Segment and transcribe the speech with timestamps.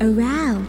[0.00, 0.66] around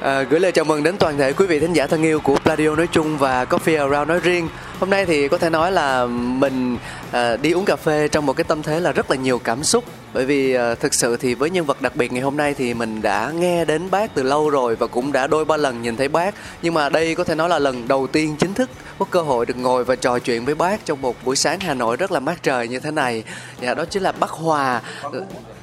[0.00, 2.36] À, gửi lời chào mừng đến toàn thể quý vị thính giả thân yêu của
[2.36, 4.48] Pladio nói chung và Coffee Around nói riêng.
[4.84, 6.78] Hôm nay thì có thể nói là mình
[7.12, 9.64] à, đi uống cà phê trong một cái tâm thế là rất là nhiều cảm
[9.64, 9.84] xúc.
[10.14, 12.74] Bởi vì à, thực sự thì với nhân vật đặc biệt ngày hôm nay thì
[12.74, 15.96] mình đã nghe đến bác từ lâu rồi và cũng đã đôi ba lần nhìn
[15.96, 16.34] thấy bác.
[16.62, 19.46] Nhưng mà đây có thể nói là lần đầu tiên chính thức có cơ hội
[19.46, 22.20] được ngồi và trò chuyện với bác trong một buổi sáng Hà Nội rất là
[22.20, 23.24] mát trời như thế này.
[23.60, 24.80] Dạ đó chính là bác Hòa.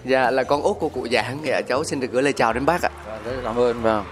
[0.05, 1.38] Dạ là con út của cụ Giảng.
[1.44, 2.89] Dạ cháu xin được gửi lời chào đến bác ạ.
[3.25, 4.03] rất cảm ơn và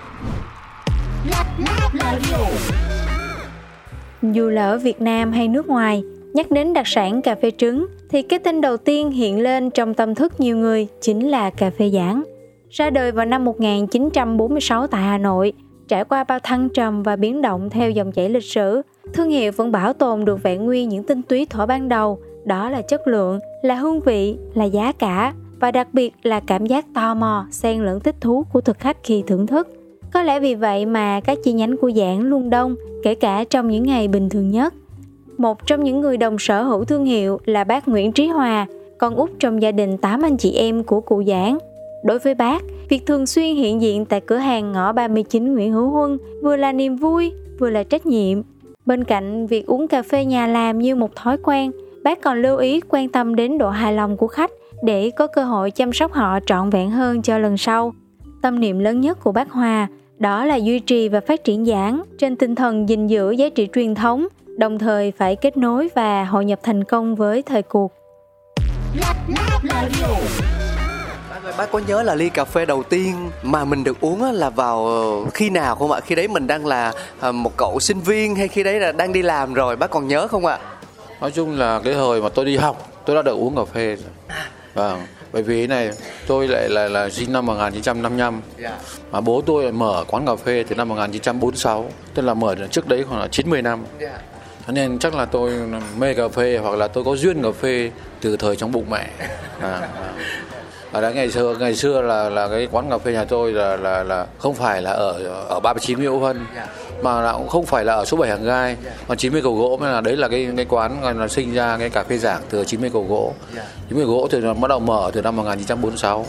[4.22, 6.04] dù là ở Việt Nam hay nước ngoài,
[6.34, 9.94] nhắc đến đặc sản cà phê trứng thì cái tên đầu tiên hiện lên trong
[9.94, 12.24] tâm thức nhiều người chính là cà phê giảng.
[12.70, 15.54] Ra đời vào năm 1946 tại Hà Nội,
[15.88, 18.82] trải qua bao thăng trầm và biến động theo dòng chảy lịch sử,
[19.14, 22.70] thương hiệu vẫn bảo tồn được vẹn nguyên những tinh túy thuở ban đầu, đó
[22.70, 26.86] là chất lượng, là hương vị, là giá cả và đặc biệt là cảm giác
[26.94, 29.79] tò mò, xen lẫn thích thú của thực khách khi thưởng thức.
[30.14, 33.68] Có lẽ vì vậy mà các chi nhánh của giảng luôn đông, kể cả trong
[33.68, 34.74] những ngày bình thường nhất.
[35.38, 38.66] Một trong những người đồng sở hữu thương hiệu là bác Nguyễn Trí Hòa,
[38.98, 41.58] con út trong gia đình 8 anh chị em của cụ giảng.
[42.04, 45.90] Đối với bác, việc thường xuyên hiện diện tại cửa hàng ngõ 39 Nguyễn Hữu
[45.90, 48.42] Huân vừa là niềm vui, vừa là trách nhiệm.
[48.86, 51.72] Bên cạnh việc uống cà phê nhà làm như một thói quen,
[52.04, 54.52] bác còn lưu ý quan tâm đến độ hài lòng của khách
[54.84, 57.94] để có cơ hội chăm sóc họ trọn vẹn hơn cho lần sau.
[58.42, 59.88] Tâm niệm lớn nhất của bác Hòa
[60.20, 63.68] đó là duy trì và phát triển giảng trên tinh thần gìn giữ giá trị
[63.74, 67.92] truyền thống, đồng thời phải kết nối và hội nhập thành công với thời cuộc.
[71.58, 74.88] Bác có nhớ là ly cà phê đầu tiên mà mình được uống là vào
[74.88, 76.00] ờ, khi nào không ạ?
[76.00, 79.14] Khi đấy mình đang là ờ, một cậu sinh viên hay khi đấy là đang
[79.14, 80.60] đi làm rồi, bác còn nhớ không ạ?
[81.22, 83.96] nói chung là cái hồi mà tôi đi học tôi đã được uống cà phê
[83.96, 84.38] rồi.
[84.74, 85.00] vâng
[85.32, 85.90] bởi vì thế này
[86.28, 88.42] tôi lại là là sinh năm 1955
[89.12, 92.88] mà bố tôi lại mở quán cà phê từ năm 1946 tức là mở trước
[92.88, 93.86] đấy khoảng là 90 năm.
[94.68, 95.52] Cho nên chắc là tôi
[95.98, 97.92] mê cà phê hoặc là tôi có duyên cà phê
[98.22, 99.10] từ thời trong bụng mẹ.
[99.62, 99.90] À, à.
[100.92, 103.78] ở đấy ngày xưa ngày xưa là là cái quán cà phê nhà tôi là
[103.78, 105.12] là là không phải là ở
[105.50, 106.46] ở 39 Nguyễn Hữu Hân
[107.02, 108.76] mà là cũng không phải là ở số 7 hàng gai,
[109.08, 111.78] mà 90 cầu gỗ mới là đấy là cái cái quán gọi là sinh ra
[111.78, 113.34] cái cà phê giảng từ 90 cầu gỗ.
[113.90, 116.26] 90 cầu gỗ thì nó bắt đầu mở từ năm 1946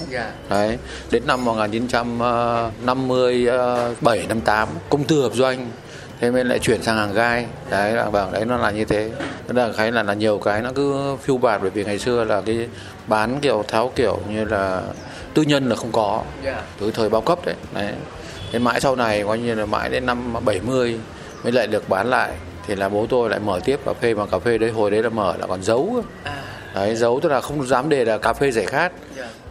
[0.49, 0.79] đấy,
[1.11, 5.71] đến năm 1957 58 công tư hợp doanh,
[6.21, 7.47] thế mới lại chuyển sang hàng gai.
[7.71, 9.11] Đấy, là vâng đấy, nó là như thế.
[9.47, 12.25] Tức là cái là là nhiều cái nó cứ phiêu bạt, bởi vì ngày xưa
[12.25, 12.69] là cái
[13.07, 14.83] bán kiểu tháo kiểu như là
[15.35, 16.23] tư nhân là không có.
[16.81, 17.93] Từ thời bao cấp đấy đấy
[18.53, 20.99] đến mãi sau này coi như là mãi đến năm 70
[21.43, 22.31] mới lại được bán lại.
[22.67, 25.03] Thì là bố tôi lại mở tiếp cà phê mà cà phê đấy hồi đấy
[25.03, 26.03] là mở là còn giấu.
[26.25, 26.31] Cơ.
[26.75, 28.93] đấy giấu tức là không dám để là cà phê giải khát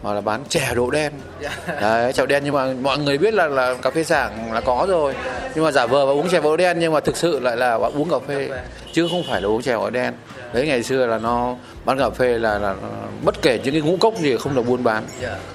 [0.02, 1.12] mà là bán chè độ đen.
[1.80, 4.86] Đấy chè đen nhưng mà mọi người biết là là cà phê sảng là có
[4.88, 5.14] rồi.
[5.54, 7.74] Nhưng mà giả vờ và uống chè độ đen nhưng mà thực sự lại là
[7.74, 8.48] uống cà phê
[8.92, 10.14] chứ không phải là uống chè độ đen.
[10.52, 12.74] Đấy ngày xưa là nó bán cà phê là, là
[13.24, 15.04] bất kể những cái ngũ cốc gì không được buôn bán.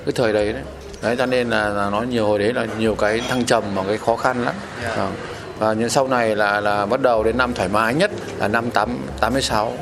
[0.06, 0.62] Cái thời đấy đấy
[1.06, 3.84] đấy cho nên là, là nó nhiều hồi đấy là nhiều cái thăng trầm và
[3.88, 4.56] cái khó khăn lắm.
[4.98, 5.14] Vâng.
[5.60, 8.72] và nhưng sau này là là bắt đầu đến năm thoải mái nhất là năm
[8.72, 9.74] tám tám mươi sáu.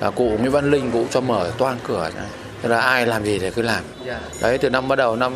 [0.00, 2.10] Là cụ Nguyễn Văn Linh cụ cho mở toan cửa.
[2.62, 3.84] Thế là ai làm gì thì cứ làm.
[4.42, 5.32] Đấy từ năm bắt đầu năm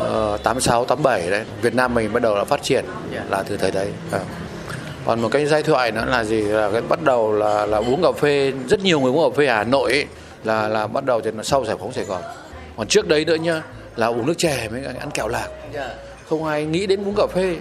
[0.00, 2.84] uh, 86 87 đấy Việt Nam mình bắt đầu là phát triển
[3.30, 3.88] là từ thời đấy.
[4.10, 4.24] Vâng.
[5.06, 6.42] còn một cái giai thoại nữa là gì?
[6.42, 9.46] Là cái bắt đầu là là uống cà phê rất nhiều người uống cà phê
[9.46, 10.06] Hà Nội ấy,
[10.44, 12.22] là là bắt đầu từ sau giải phóng Sài Gòn.
[12.76, 13.62] Còn trước đấy nữa nhá
[14.00, 15.48] là uống nước chè cả ăn kẹo lạc.
[16.28, 17.56] Không ai nghĩ đến uống cà phê.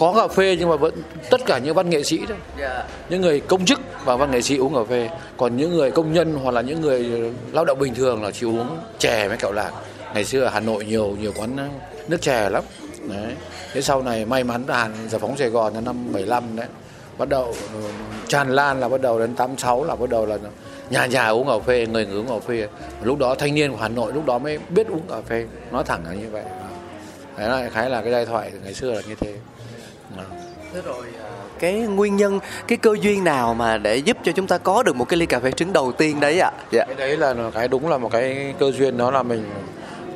[0.00, 0.94] Có cà phê nhưng mà vẫn
[1.30, 2.36] tất cả những văn nghệ sĩ thôi.
[3.08, 5.10] Những người công chức và văn nghệ sĩ uống cà phê.
[5.36, 8.46] Còn những người công nhân hoặc là những người lao động bình thường là chỉ
[8.46, 9.70] uống chè với kẹo lạc.
[10.14, 11.70] Ngày xưa ở Hà Nội nhiều nhiều quán
[12.08, 12.64] nước chè lắm.
[13.08, 13.32] Đấy.
[13.72, 16.66] Thế sau này may mắn Hàn giải phóng Sài Gòn năm 75 đấy.
[17.18, 17.44] Bắt đầu
[17.74, 17.80] ừ,
[18.28, 20.38] tràn lan là bắt đầu đến 86 là bắt đầu là
[20.90, 22.68] nhà nhà uống cà phê người người uống cà phê
[23.02, 25.84] lúc đó thanh niên của Hà Nội lúc đó mới biết uống cà phê nói
[25.84, 26.44] thẳng là như vậy
[27.38, 29.34] đấy là khái là cái giai thoại ngày xưa là như thế
[30.16, 30.22] Đó.
[30.74, 34.46] Thế rồi à, cái nguyên nhân cái cơ duyên nào mà để giúp cho chúng
[34.46, 36.50] ta có được một cái ly cà phê trứng đầu tiên đấy ạ?
[36.72, 36.84] Dạ.
[36.86, 39.44] cái đấy là cái đúng là một cái cơ duyên đó là mình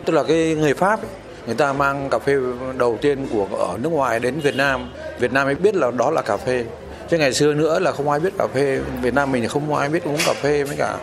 [0.05, 1.11] tức là cái người Pháp ấy,
[1.47, 2.37] người ta mang cà phê
[2.79, 6.11] đầu tiên của ở nước ngoài đến Việt Nam Việt Nam mới biết là đó
[6.11, 6.65] là cà phê
[7.11, 8.81] chứ ngày xưa nữa là không ai biết cà phê.
[9.03, 10.97] Việt Nam mình thì không ai biết uống cà phê mới cả.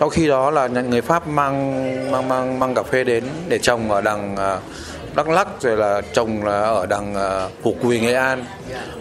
[0.00, 3.90] Sau khi đó là người Pháp mang mang mang mang cà phê đến để trồng
[3.90, 4.58] ở đằng ờ,
[5.14, 8.44] Đắk Lắk, rồi là trồng là ở đằng ờ, Phủ Quỳ, Nghệ An.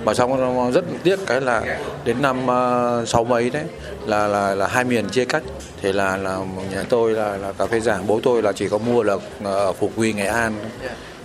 [0.04, 1.62] Mà xong rất tiếc cái là
[2.04, 3.63] đến năm ờ, sáu mấy đấy
[4.06, 5.44] là là là hai miền chia cắt.
[5.81, 6.38] Thì là là
[6.72, 9.74] nhà tôi là là cà phê giảng, bố tôi là chỉ có mua là ở
[9.74, 10.54] Phủ Quỳ, Nghệ An.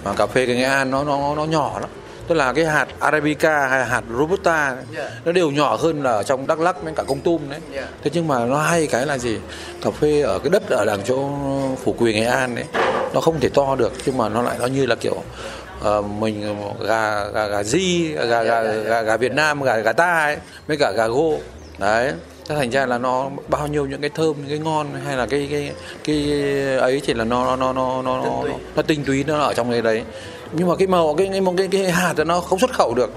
[0.04, 1.90] Mà cà phê cái Nghệ An nó nó nó nhỏ lắm
[2.30, 4.76] tức là cái hạt arabica hay hạt robusta
[5.24, 7.60] nó đều nhỏ hơn là ở trong đắk lắc với cả công tum đấy.
[8.02, 9.38] Thế nhưng mà nó hay cái là gì?
[9.82, 11.28] Cà phê ở cái đất ở đằng chỗ
[11.84, 12.64] phủ quỳ nghệ an đấy
[13.14, 15.22] nó không thể to được nhưng mà nó lại nó như là kiểu
[15.80, 20.20] ờ, mình gà gà gà di gà gà gà, gà việt nam gà gà ta
[20.20, 20.36] ấy
[20.66, 21.38] với cả gà gô.
[21.78, 22.12] Đấy
[22.48, 25.26] thế thành ra là nó bao nhiêu những cái thơm những cái ngon hay là
[25.26, 25.72] cái cái
[26.04, 26.32] cái
[26.78, 28.42] ấy thì là nó nó nó nó nó, nó,
[28.76, 30.02] nó tinh túy nó ở trong cái đấy
[30.52, 33.10] nhưng mà cái màu cái cái cái, cái hạt thì nó không xuất khẩu được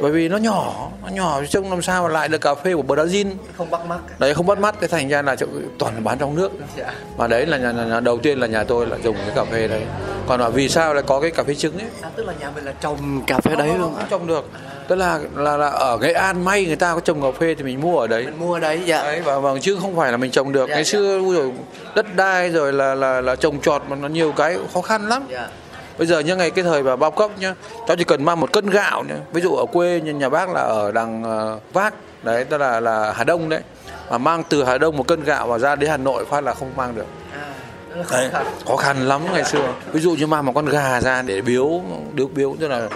[0.00, 2.82] bởi vì nó nhỏ nó nhỏ trông làm sao mà lại được cà phê của
[2.82, 3.26] Brazil
[3.58, 3.98] Không bắt mắt.
[4.18, 5.36] đấy không bắt mắt cái thành ra là
[5.78, 6.92] toàn bán trong nước Dạ.
[7.16, 9.68] và đấy là nhà, nhà, đầu tiên là nhà tôi là dùng cái cà phê
[9.68, 9.82] đấy
[10.26, 12.50] còn là vì sao lại có cái cà phê trứng ấy À, tức là nhà
[12.54, 13.94] mình là trồng cà phê đấy Không, luôn.
[13.94, 14.44] không trồng được
[14.88, 17.62] tức là là là ở Nghệ An may người ta có trồng cà phê thì
[17.64, 19.02] mình mua ở đấy Mình mua ở đấy dạ.
[19.02, 20.90] đấy và vâng chứ không phải là mình trồng được Dạ, ngày dạ.
[20.92, 21.52] xưa dồi,
[21.94, 25.22] đất đai rồi là là là trồng trọt mà nó nhiều cái khó khăn lắm
[25.30, 25.48] Dạ.
[25.98, 27.54] Bây giờ như ngày cái thời mà bao cấp nhá
[27.88, 29.16] cháu chỉ cần mang một cân gạo nhá.
[29.32, 33.12] Ví dụ ở quê nhà, bác là ở đằng ờ, vác đấy tức là là
[33.16, 33.60] hà đông đấy.
[34.10, 36.54] Mà mang từ hà đông một cân gạo mà ra đến hà nội phát là
[36.54, 37.06] không mang được.
[37.32, 37.48] À,
[38.10, 38.30] đấy,
[38.66, 39.08] khó khăn.
[39.08, 39.72] lắm ngày xưa.
[39.92, 41.80] Ví dụ như mang một con gà ra để biếu
[42.12, 42.88] biếu biếu tức là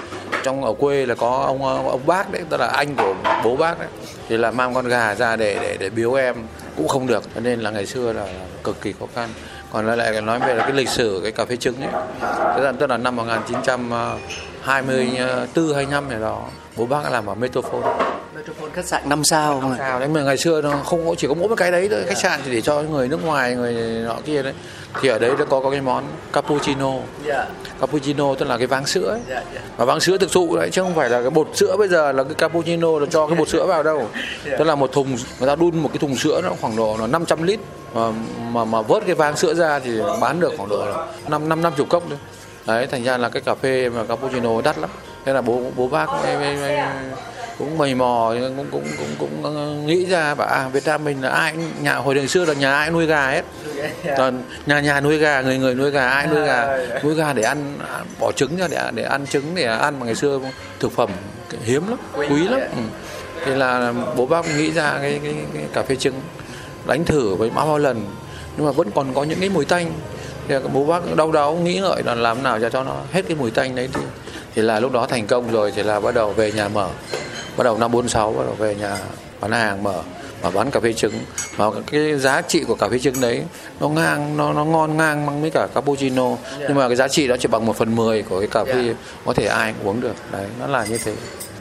[0.43, 3.15] trong ở quê là có ông ông bác đấy tức là anh của
[3.45, 3.89] bố bác đấy.
[4.29, 6.37] Thì là mang con gà ra để để để biếu em
[6.77, 7.23] cũng không được.
[7.35, 8.27] Cho nên là ngày xưa là
[8.65, 9.29] cực kỳ khó khăn
[9.73, 11.91] còn lại lại nói về là cái lịch sử cái cà phê trứng ấy.
[12.57, 16.45] Tức là, tức là năm 1924 25 này đó
[16.77, 17.89] bố bác làm ở Metropole.
[18.37, 19.77] Metropole khách sạn 5 sao không ạ?
[19.79, 22.05] sao đấy mà ngày xưa nó không có chỉ có mỗi cái đấy thôi.
[22.07, 23.75] Khách sạn thì để cho người nước ngoài người
[24.05, 24.53] nọ kia đấy
[25.03, 26.93] thì ở đấy nó có có cái món cappuccino
[27.27, 27.47] Dạ.
[27.81, 29.21] cappuccino tức là cái váng sữa ấy.
[29.29, 29.61] Dạ, dạ.
[29.77, 32.13] và váng sữa thực thụ đấy chứ không phải là cái bột sữa bây giờ
[32.13, 34.09] là cái cappuccino là cho cái bột sữa vào đâu
[34.59, 37.07] tức là một thùng người ta đun một cái thùng sữa nó khoảng độ là
[37.07, 37.61] 500 lít
[37.95, 38.11] mà
[38.53, 41.63] mà mà vớt cái váng sữa ra thì bán được khoảng độ là năm năm
[41.63, 42.19] năm chục cốc thôi
[42.67, 44.91] đấy thành ra là cái cà phê mà cappuccino đắt lắm
[45.25, 46.79] thế là bố bố bác mới, mới, mới,
[47.59, 51.29] cũng mầy mò cũng cũng cũng cũng nghĩ ra bảo à Việt Nam mình là
[51.29, 53.43] ai nhà hồi đường xưa là nhà ai nuôi gà hết.
[54.17, 56.79] Còn nhà nhà nuôi gà người người nuôi gà ai nuôi gà.
[57.03, 60.07] Nuôi gà để ăn à, bỏ trứng ra để để ăn trứng để ăn mà
[60.07, 60.41] ngày xưa
[60.81, 61.11] thực phẩm
[61.65, 61.99] hiếm lắm
[62.31, 62.61] quý lắm.
[62.61, 62.83] Ừ.
[63.45, 66.15] thế là bố bác nghĩ ra cái, cái, cái cà phê trứng
[66.87, 68.05] đánh thử với bao bao lần
[68.57, 69.93] nhưng mà vẫn còn có những cái mùi tanh.
[70.49, 73.37] Thì bố bác đau đáu nghĩ ngợi là làm nào cho cho nó hết cái
[73.37, 74.01] mùi tanh đấy thì
[74.55, 76.89] thì là lúc đó thành công rồi thì là bắt đầu về nhà mở
[77.57, 78.97] bắt đầu năm 46 bắt đầu về nhà
[79.41, 80.03] bán hàng mở
[80.43, 81.13] mà bán cà phê trứng
[81.59, 83.43] mà cái giá trị của cà phê trứng đấy
[83.81, 86.29] nó ngang nó nó ngon ngang bằng với cả cappuccino
[86.61, 88.83] nhưng mà cái giá trị đó chỉ bằng một phần mười của cái cà phê
[88.87, 88.93] Dạ.
[89.25, 91.13] có thể ai cũng uống được đấy nó là như thế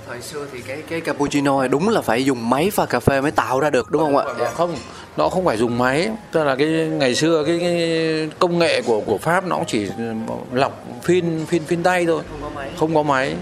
[0.07, 3.21] Thời xưa thì cái cái cappuccino này đúng là phải dùng máy pha cà phê
[3.21, 4.25] mới tạo ra được đúng không ạ?
[4.39, 4.51] Dạ.
[4.51, 4.75] không
[5.17, 9.01] nó không phải dùng máy tức là cái ngày xưa cái, cái công nghệ của
[9.01, 9.87] của pháp nó cũng chỉ
[10.53, 12.69] lọc phin phin phin tay thôi Không có máy.
[12.79, 13.35] không có máy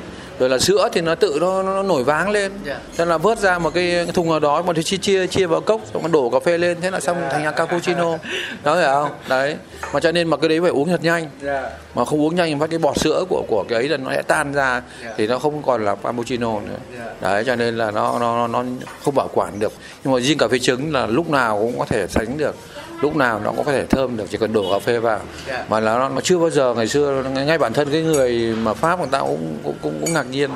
[0.44, 2.52] rồi là sữa thì nó tự nó, nó nổi váng lên.
[2.66, 2.80] Dạ.
[2.98, 5.62] thế là vớt ra một cái thùng nào đó mà thì chia chia chia vào
[5.62, 6.78] cốc xong nó đổ cà phê lên.
[6.82, 8.18] Thế là xong thành ra cappuccino.
[8.64, 9.12] Đó hiểu không?
[9.30, 9.56] Đấy.
[9.94, 11.30] Mà cho nên mà cái đấy phải uống thật nhanh.
[11.42, 11.70] Dạ.
[11.96, 14.12] mà không uống nhanh thì phát cái bọt sữa của của cái ấy là nó
[14.12, 14.82] sẽ tan ra
[15.18, 17.04] thì nó không còn là cappuccino nữa.
[17.22, 18.64] Đấy cho nên là nó nó nó
[19.04, 19.74] không bảo quản được.
[20.04, 22.56] Nhưng mà riêng cà phê trứng là lúc nào cũng có thể sánh được
[23.02, 25.20] lúc nào nó cũng có thể thơm được chỉ cần đổ cà phê vào.
[25.48, 25.66] Dạ.
[25.70, 28.74] mà là nó, nó chưa bao giờ ngày xưa ngay bản thân cái người mà
[28.74, 30.50] pháp người ta cũng cũng cũng, cũng ngạc nhiên.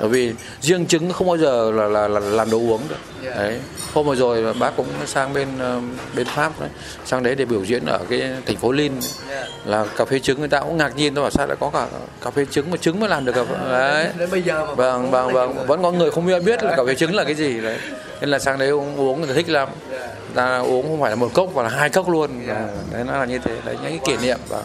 [0.00, 3.30] Bởi vì riêng trứng không bao giờ là là, là làm đồ uống được.
[3.36, 3.60] Đấy.
[3.94, 5.80] Hôm vừa rồi bác cũng sang bên ờ,
[6.16, 6.68] bên pháp đấy
[7.04, 8.92] sang đấy để biểu diễn ở cái thành phố Lin
[9.64, 11.86] là cà phê trứng người ta cũng ngạc nhiên tôi bảo sao lại có cả
[12.24, 13.54] cà phê trứng mà trứng mới làm được cà phê?
[13.70, 14.08] Đấy.
[14.18, 15.66] Đến bây giờ mà vâng vâng vâng.
[15.66, 17.78] vẫn có người không biết biết là cà phê trứng là cái gì đấy.
[18.20, 19.68] Nên là sang đấy uống, uống người ta thích lắm
[20.32, 22.30] ta uống không phải là một cốc mà là hai cốc luôn.
[22.92, 24.62] Đấy nó là như thế đấy những cái kỷ niệm và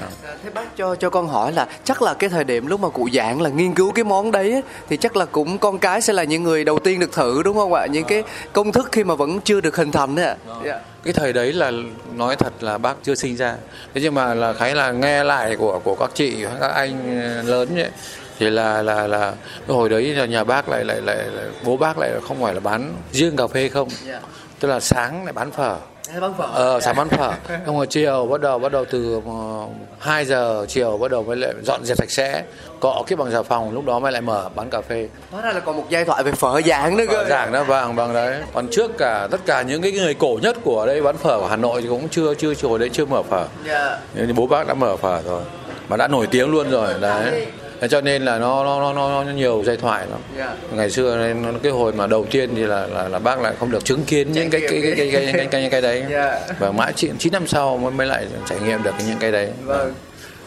[0.00, 0.08] À,
[0.44, 3.08] thế bác cho cho con hỏi là chắc là cái thời điểm lúc mà cụ
[3.12, 6.24] giảng là nghiên cứu cái món đấy thì chắc là cũng con cái sẽ là
[6.24, 7.86] những người đầu tiên được thử đúng không ạ?
[7.86, 8.22] Những cái
[8.52, 10.80] công thức khi mà vẫn chưa được hình thành đấy ạ dạ.
[11.04, 11.72] cái thời đấy là
[12.14, 13.56] nói thật là bác chưa sinh ra.
[13.94, 17.78] Thế nhưng mà là khái là nghe lại của của các chị các anh lớn
[17.78, 17.90] ấy,
[18.38, 19.32] thì là là là
[19.68, 22.60] hồi đấy là nhà bác lại lại lại, lại bố bác lại không phải là
[22.60, 23.88] bán riêng cà phê không.
[24.06, 24.20] Dạ.
[24.60, 25.76] Tức là sáng lại bán phở.
[26.20, 26.46] Bán phở.
[26.54, 27.32] Ờ sáng bán phở.
[27.66, 31.36] Xong rồi chiều bắt đầu bắt đầu từ uh, 2 giờ chiều bắt đầu mới
[31.36, 32.42] lại dọn dẹp sạch sẽ.
[32.80, 35.08] Cọ cái bằng xà phòng lúc đó mới lại mở bán cà phê.
[35.30, 37.24] Hóa ra là còn một giai thoại về phở giảng nữa cơ.
[37.28, 38.42] Giảng đó vàng bằng đấy.
[38.54, 41.48] Còn trước cả tất cả những cái người cổ nhất của đây bán phở ở
[41.48, 43.46] Hà Nội thì cũng chưa chưa hồi đấy chưa mở phở.
[43.66, 43.98] Dạ.
[44.14, 45.42] Nhưng bố bác đã mở phở rồi
[45.88, 47.46] mà đã nổi tiếng luôn rồi đấy
[47.80, 50.90] Thế cho nên là nó nó nó nó, nó nhiều giai thoại lắm dạ ngày
[50.90, 53.70] xưa nên nó- cái hồi mà đầu tiên thì là là, là bác lại không
[53.70, 56.40] được chứng kiến những cái cái cái cái cái cái, cái, cái đấy Dạ.
[56.58, 59.50] và mãi chín chín năm sau mới mới lại trải nghiệm được những cái đấy
[59.64, 59.94] Vâng.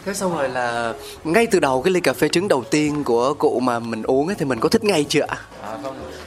[0.06, 0.92] Thế xong rồi là
[1.24, 4.26] ngay từ đầu cái ly cà phê trứng đầu tiên của cụ mà mình uống
[4.26, 5.36] ấy thì mình có thích ngay chưa ạ?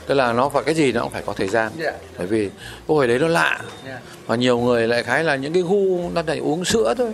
[0.08, 1.92] tức là nó phải cái gì nó cũng phải có thời gian Dạ.
[2.18, 2.50] bởi vì
[2.88, 4.00] cái hồi đấy nó lạ Dạ.
[4.28, 7.12] và nhiều người lại khái là những cái gu nó phải uống sữa thôi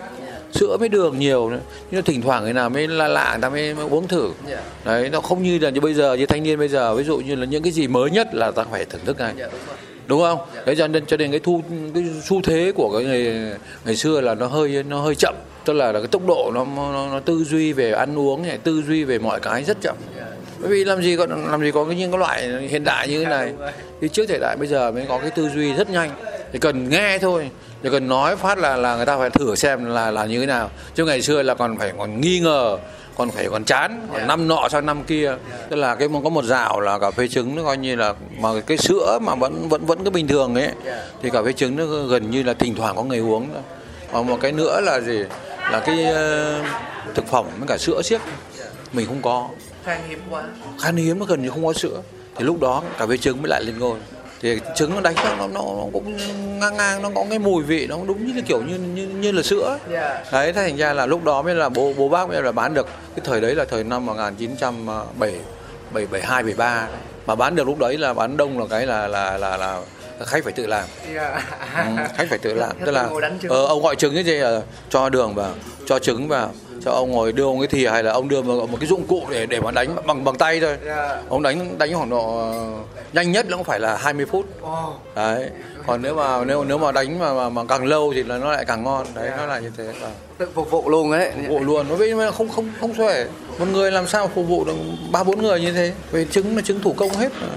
[0.54, 1.60] sữa với đường nhiều nữa.
[1.92, 4.32] Nhưng thỉnh thoảng người nào mới lạ lạ người ta mới, mới uống thử.
[4.50, 4.62] Dạ.
[4.86, 6.96] đấy nó không như là như bây giờ như thanh niên bây giờ.
[6.96, 9.34] Ví dụ như là những cái gì mới nhất là ta phải thưởng thức ngay.
[9.38, 9.60] Dạ đúng
[10.08, 10.40] đúng không?
[10.66, 11.62] Đấy cho nên cho nên cái thu
[11.94, 13.52] cái xu thế của cái ngày
[13.86, 15.36] ngày xưa là nó hơi nó hơi chậm.
[15.66, 18.58] Tức là, là cái tốc độ nó, nó nó tư duy về ăn uống này
[18.58, 19.96] tư duy về mọi cái rất chậm.
[20.60, 23.24] Bởi vì làm gì có làm gì có cái những cái loại hiện đại như
[23.24, 23.54] thế này.
[24.02, 26.10] thì trước thời đại bây giờ mới có cái tư duy rất nhanh
[26.54, 27.50] chỉ cần nghe thôi.
[27.84, 30.46] Chỉ cần nói phát là là người ta phải thử xem là là như thế
[30.46, 30.70] nào.
[30.96, 32.78] Chứ ngày xưa là còn phải còn nghi ngờ
[33.18, 35.36] còn phải còn chán còn năm nọ sang năm kia.
[35.70, 38.50] Tức là cái có một dạo là cà phê trứng nó coi như là mà
[38.68, 40.70] cái sữa mà vẫn vẫn vẫn cái bình thường ấy
[41.22, 43.62] thì cà phê trứng nó gần như là thỉnh thoảng có người uống thôi.
[44.12, 45.24] Và một cái nữa là gì?
[45.72, 46.62] Là cái ờ,
[47.16, 48.22] thực phẩm với cả sữa siếc.
[48.94, 49.50] Mình không có.
[49.84, 50.44] Khan hiếm quá.
[50.82, 52.02] khan hiếm nó gần như không có sữa.
[52.36, 53.98] Thì lúc đó cà phê trứng mới lại lên ngôi
[54.42, 56.18] thì trứng nó đánh nó, nó, nó cũng
[56.60, 59.32] ngang ngang nó có cái mùi vị nó đúng như là kiểu như như, như
[59.32, 59.78] là sữa.
[59.92, 60.24] Dạ.
[60.32, 62.74] đấy thế thành ra là lúc đó mới là bố bố bác mới là bán
[62.74, 62.88] được.
[63.16, 65.34] Cái thời đấy là thời năm 1907
[65.94, 66.88] 72 73
[67.26, 69.82] mà bán được lúc đấy là bán đông là cái là là là là
[70.26, 70.86] khách phải tự làm.
[71.16, 71.42] Dạ.
[71.76, 72.72] Ừ, khách phải tự làm.
[72.86, 73.10] Tức là
[73.50, 75.54] ờ, ông gọi trứng cái gì là cho đường vào
[75.86, 76.52] cho trứng vào
[76.86, 79.04] cho ông ngồi đưa ông cái thìa hay là ông đưa một, một cái dụng
[79.08, 81.22] cụ để để mà đánh bằng bằng tay thôi Dạ.
[81.30, 82.54] ông đánh đánh khoảng độ
[83.14, 84.94] nhanh nhất nó cũng phải là 20 phút Ồ.
[85.16, 85.50] đấy
[85.88, 88.52] còn nếu mà nếu nếu mà đánh mà mà, mà càng lâu thì là nó
[88.52, 90.12] lại càng ngon đấy nó là như thế Vâng.
[90.38, 91.32] Tự phục vụ luôn ấy.
[91.32, 93.26] phục vụ luôn nó vì không không không xuể
[93.60, 94.76] một người làm sao phục vụ được
[95.12, 97.48] ba bốn người như thế vì trứng là trứng thủ công hết mà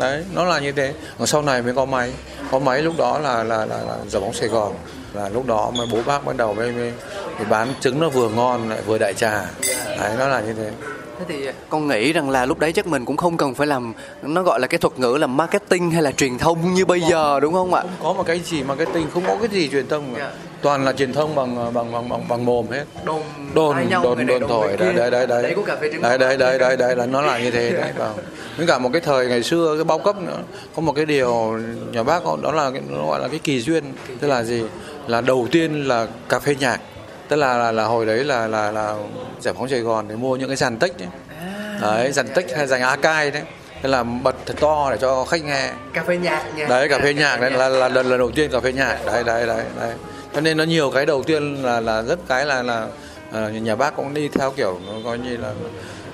[0.00, 0.94] đấy nó là như thế.
[1.18, 2.12] Còn sau này mới có máy.
[2.50, 4.74] Có máy lúc đó là là là, là giải bóng Sài Gòn.
[5.14, 6.92] Là lúc đó mà bố bác bắt đầu mới, mới,
[7.36, 9.46] mới bán trứng nó vừa ngon lại vừa đại trà.
[10.00, 10.70] Đấy nó là như thế.
[11.20, 13.92] Thế thì con nghĩ rằng là lúc đấy chắc mình cũng không cần phải làm
[14.22, 17.40] nó gọi là cái thuật ngữ là marketing hay là truyền thông như bây giờ
[17.40, 17.82] đúng không ạ?
[17.82, 20.20] không có một cái gì marketing không có cái gì truyền thông cả.
[20.20, 20.30] Dạ.
[20.62, 22.84] toàn là truyền thông bằng bằng bằng bằng, bằng mồm hết.
[23.04, 23.22] Đồn
[23.54, 25.54] đồn nhau, đồn đồn đồn thổi đấy đấy đấy đấy.
[26.02, 28.16] Đấy đấy đấy đấy đấy đấy là nó là như thế đấy vâng
[28.56, 30.38] với cả một cái thời ngày xưa cái bao cấp nữa
[30.76, 31.60] có một cái điều
[31.92, 33.84] nhà bác đó là nó gọi là cái kỳ duyên.
[34.20, 34.62] Tức là gì?
[35.06, 36.80] Là đầu tiên là cà phê nhạc
[37.30, 38.94] tức là là, là hồi đấy là là là
[39.40, 41.08] giải phóng Sài Gòn để mua những cái dàn tích ấy.
[41.80, 43.42] đấy dàn tích hay dàn Akai đấy.
[43.82, 45.70] Thế là bật thật to để cho khách nghe.
[45.92, 46.66] Cà phê nhạc nha.
[46.68, 48.98] đấy cà phê nhạc đấy là là lần lần đầu tiên cà phê nhạc.
[49.06, 49.92] Đấy đấy đấy đấy.
[50.34, 52.86] Cho nên nó nhiều cái đầu tiên là là rất cái là là
[53.32, 55.52] ờ, nhà bác cũng đi theo kiểu nó coi như là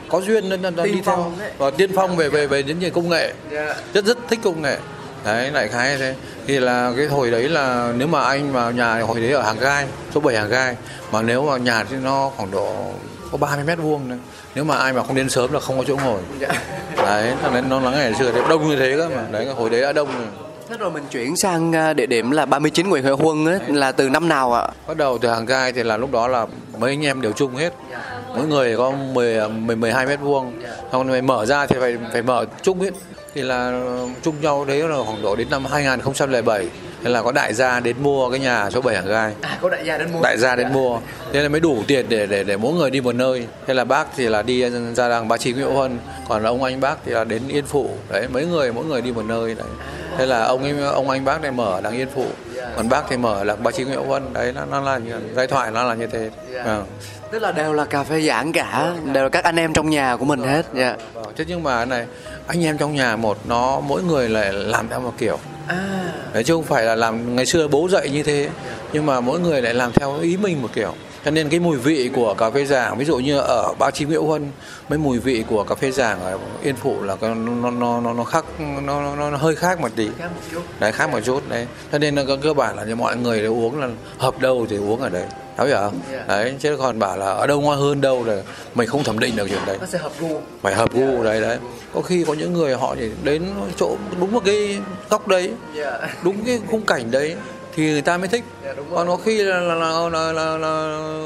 [0.09, 1.33] có duyên nên nó, đi theo.
[1.59, 3.33] và tiên phong về về về những công nghệ.
[3.51, 3.75] Dạ.
[3.95, 4.79] rất rất thích công nghệ
[5.26, 6.14] đấy lại khái thế.
[6.47, 9.59] Thì là cái hồi đấy là nếu mà anh vào nhà hồi đấy ở hàng
[9.59, 10.76] gai số 7 hàng gai
[11.12, 12.92] mà nếu mà nhà thì nó khoảng độ
[13.33, 14.16] có 30 mét vuông nữa
[14.54, 16.21] nếu mà ai mà không đến sớm là không có chỗ ngồi.
[16.40, 16.49] Dạ.
[16.97, 19.23] đấy nên nó là ngày xưa đấy đông như thế cơ mà.
[19.30, 22.47] Đấy hồi đấy đã đông rồi Thế rồi mình chuyển sang à, địa điểm là
[22.47, 24.69] 39 Nguyễn Huệ Huân ấy, là từ năm nào ạ?
[24.87, 26.47] bắt đầu từ hàng gai thì là lúc đó là
[26.79, 27.73] mấy anh em đều chung hết.
[28.37, 30.53] Mỗi người có 10 10 12 mét vuông.
[30.93, 32.91] Xong rồi mở ra thì phải phải mở chung hết
[33.35, 33.83] thì là
[34.23, 36.69] chung nhau đấy là khoảng độ đến năm 2007
[37.05, 39.33] thế là có đại gia đến mua cái nhà số 7 hàng gai.
[39.41, 40.21] À, có đại gia đến mua.
[40.23, 40.99] đại gia đến mua.
[41.33, 43.47] Thế là mới đủ tiền để để để mỗi người đi một nơi.
[43.67, 45.99] Thế là bác thì là đi ra đằng ba chín Nguyễn Huân.
[46.29, 47.91] Còn ông anh bác thì là đến Yên Phụ.
[48.11, 49.67] Đấy mấy người mỗi người đi một nơi đấy
[50.19, 52.27] thế là ông ấy ông anh bác này mở ở đằng Yên Phụ.
[52.77, 55.01] Còn bác thì mở đằng ba chín Nguyễn Huân đấy nó, nó là
[55.37, 56.31] giai thoại nó là như thế.
[56.65, 56.87] Vâng.
[57.31, 60.17] Tức là đều là cà phê giảng cả, đều là các anh em trong nhà
[60.17, 60.67] của mình hết.
[60.75, 60.97] Dạ.
[61.15, 62.07] Vâng, thế nhưng mà này
[62.47, 65.39] anh em trong nhà một nó mỗi người lại làm theo một kiểu.
[65.69, 68.49] À, đấy chứ không phải là làm ngày xưa bố dạy như thế
[68.93, 70.95] nhưng mà mỗi người lại làm theo ý mình một kiểu
[71.26, 74.04] cho nên cái mùi vị của cà phê giảng ví dụ như ở ba chi
[74.04, 74.50] Nguyễn Huân
[74.88, 77.35] mấy mùi vị của cà phê giảng ở Yên Phụ là nó
[77.71, 80.09] nó nó nó khác nó, nó, nó hơi khác một tí
[80.80, 83.80] đấy khác một chút đấy cho nên là cơ bản là mọi người đều uống
[83.80, 85.25] là hợp đâu thì uống ở đấy
[85.64, 86.00] hiểu không?
[86.12, 86.28] Yeah.
[86.28, 88.42] Đấy, chứ còn bảo là ở đâu ngon hơn đâu là
[88.75, 89.76] mình không thẩm định được chuyện đấy.
[89.80, 90.40] Nó sẽ hợp gu.
[90.62, 91.25] Phải hợp gu yeah.
[91.25, 91.59] đấy đấy.
[91.95, 93.42] Có khi có những người họ chỉ đến
[93.76, 94.78] chỗ đúng một cái
[95.11, 95.95] góc đấy, yeah.
[96.23, 97.37] đúng cái khung cảnh đấy
[97.76, 98.45] thì người ta mới thích.
[98.64, 100.68] Yeah, còn có khi là là, là, là, là, là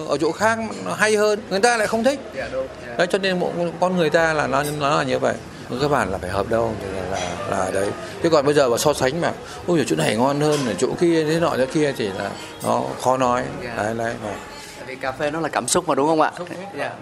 [0.09, 2.21] ở chỗ khác nó hay hơn người ta lại không thích.
[2.37, 2.67] Yeah, đúng.
[2.87, 2.99] Yeah.
[2.99, 5.35] đấy cho nên một con người ta là nó nó là như vậy.
[5.81, 7.89] Các bạn là phải hợp đâu thì là, là là đấy.
[8.23, 9.33] Chứ còn bây giờ mà so sánh mà
[9.67, 12.31] ôi chỗ này ngon hơn ở chỗ kia thế nọ thế kia thì là
[12.65, 13.43] nó khó nói.
[13.63, 13.77] Yeah.
[13.77, 14.31] đấy đấy mà.
[14.87, 16.33] Vì cà phê nó là cảm xúc mà đúng không ạ?
[16.79, 16.93] Yeah.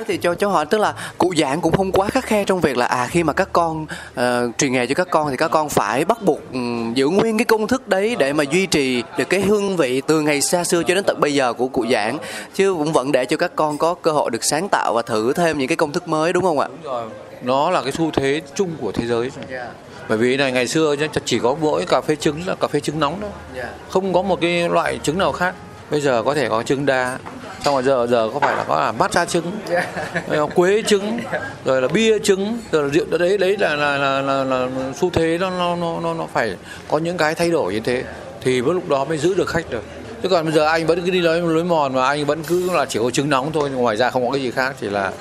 [0.00, 2.60] Thế thì cho cháu hỏi tức là cụ giảng cũng không quá khắc khe trong
[2.60, 5.50] việc là à khi mà các con uh, truyền nghề cho các con thì các
[5.50, 9.02] con phải bắt buộc um, giữ nguyên cái công thức đấy để mà duy trì
[9.18, 11.86] được cái hương vị từ ngày xa xưa cho đến tận bây giờ của cụ
[11.92, 12.18] giảng
[12.54, 15.32] chứ cũng vẫn để cho các con có cơ hội được sáng tạo và thử
[15.32, 16.68] thêm những cái công thức mới đúng không ạ?
[16.68, 17.08] Đúng rồi.
[17.42, 19.30] Nó là cái xu thế chung của thế giới.
[19.50, 19.68] Yeah
[20.08, 23.00] bởi vì này ngày xưa chỉ có mỗi cà phê trứng là cà phê trứng
[23.00, 23.68] nóng thôi yeah.
[23.90, 25.54] không có một cái loại trứng nào khác
[25.90, 27.18] bây giờ có thể có trứng đá
[27.64, 30.54] xong rồi giờ giờ có phải là có là matcha trứng yeah.
[30.54, 31.18] quế trứng
[31.64, 34.68] rồi là bia trứng rồi là rượu đấy đấy là là là, là, là
[35.00, 36.56] xu thế nó nó nó nó phải
[36.88, 38.02] có những cái thay đổi như thế
[38.40, 39.82] thì lúc đó mới giữ được khách được.
[40.22, 42.70] Chứ còn bây giờ anh vẫn cứ đi lối lối mòn mà anh vẫn cứ
[42.72, 45.12] là chỉ có trứng nóng thôi ngoài ra không có cái gì khác thì là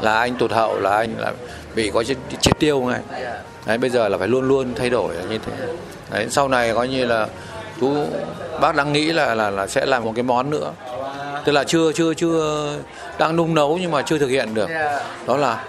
[0.00, 1.32] là anh tụt hậu là anh là
[1.74, 2.04] bị có
[2.40, 3.00] triệt tiêu ngay.
[3.66, 5.52] Đấy bây giờ là phải luôn luôn thay đổi như thế.
[6.10, 7.26] Đấy sau này coi như là
[7.80, 7.94] chú
[8.60, 10.72] bác đang nghĩ là là là sẽ làm một cái món nữa
[11.48, 12.68] tức là chưa chưa chưa
[13.18, 14.68] đang nung nấu nhưng mà chưa thực hiện được.
[15.26, 15.64] Đó là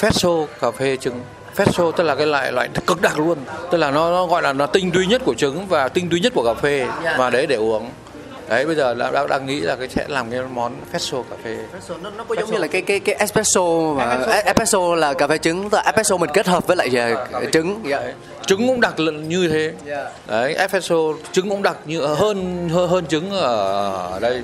[0.00, 1.20] fesso cà phê trứng.
[1.56, 3.38] Fesso tức là cái loại loại cực đặc luôn.
[3.70, 6.20] Tức là nó, nó gọi là nó tinh túy nhất của trứng và tinh túy
[6.20, 6.86] nhất của cà phê
[7.18, 7.90] và đấy để uống.
[8.48, 11.56] Đấy bây giờ đang đang nghĩ là cái sẽ làm cái món espresso cà phê.
[11.56, 13.62] Espresso nó, nó có giống như là cái cái cái espresso
[13.96, 17.26] mà espresso, espresso là cà phê trứng tức espresso mình kết hợp với lại à,
[17.52, 17.80] trứng.
[17.84, 18.02] dạ.
[18.46, 19.72] trứng cũng đặc như thế.
[19.86, 20.12] Yeah.
[20.26, 20.96] đấy espresso
[21.32, 24.42] trứng cũng đặc như hơn hơn, hơn trứng ở đây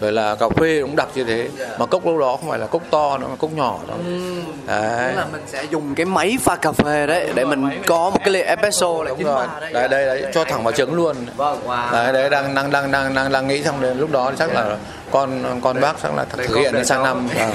[0.00, 1.48] rồi là cà phê cũng đặc như thế.
[1.78, 4.20] Mà cốc lúc đó không phải là cốc to nữa mà cốc nhỏ đó ừ.
[4.66, 5.12] đấy.
[5.16, 8.30] Là mình sẽ dùng cái máy pha cà phê đấy để mình có một cái
[8.30, 9.46] ly espresso là đúng rồi.
[9.72, 9.88] đấy.
[9.88, 11.16] Đây đấy cho thẳng vào trứng luôn.
[11.36, 11.92] Vâng wow.
[11.92, 14.76] đấy đấy đang đang đang đang đang đang nghĩ xong đến lúc đó chắc là
[15.10, 17.28] con con bác chắc là thực hiện đến sang năm.
[17.38, 17.50] Vâng,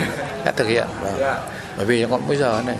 [0.45, 0.87] sẽ thực hiện.
[1.01, 1.35] Vâng.
[1.77, 2.75] Bởi vì còn bây giờ này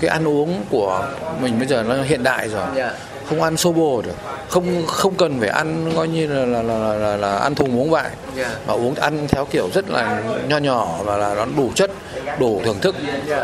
[0.00, 1.04] cái ăn uống của
[1.40, 2.66] mình bây giờ nó hiện đại rồi.
[2.76, 2.90] Dạ
[3.28, 4.16] không ăn xô bồ được.
[4.48, 7.90] Không không cần phải ăn coi như là là, là, là, là ăn thùng uống
[7.90, 8.10] vải.
[8.36, 8.50] Yeah.
[8.66, 11.90] mà uống ăn theo kiểu rất là nho nhỏ và là nó đủ chất
[12.38, 12.96] đủ thưởng thức.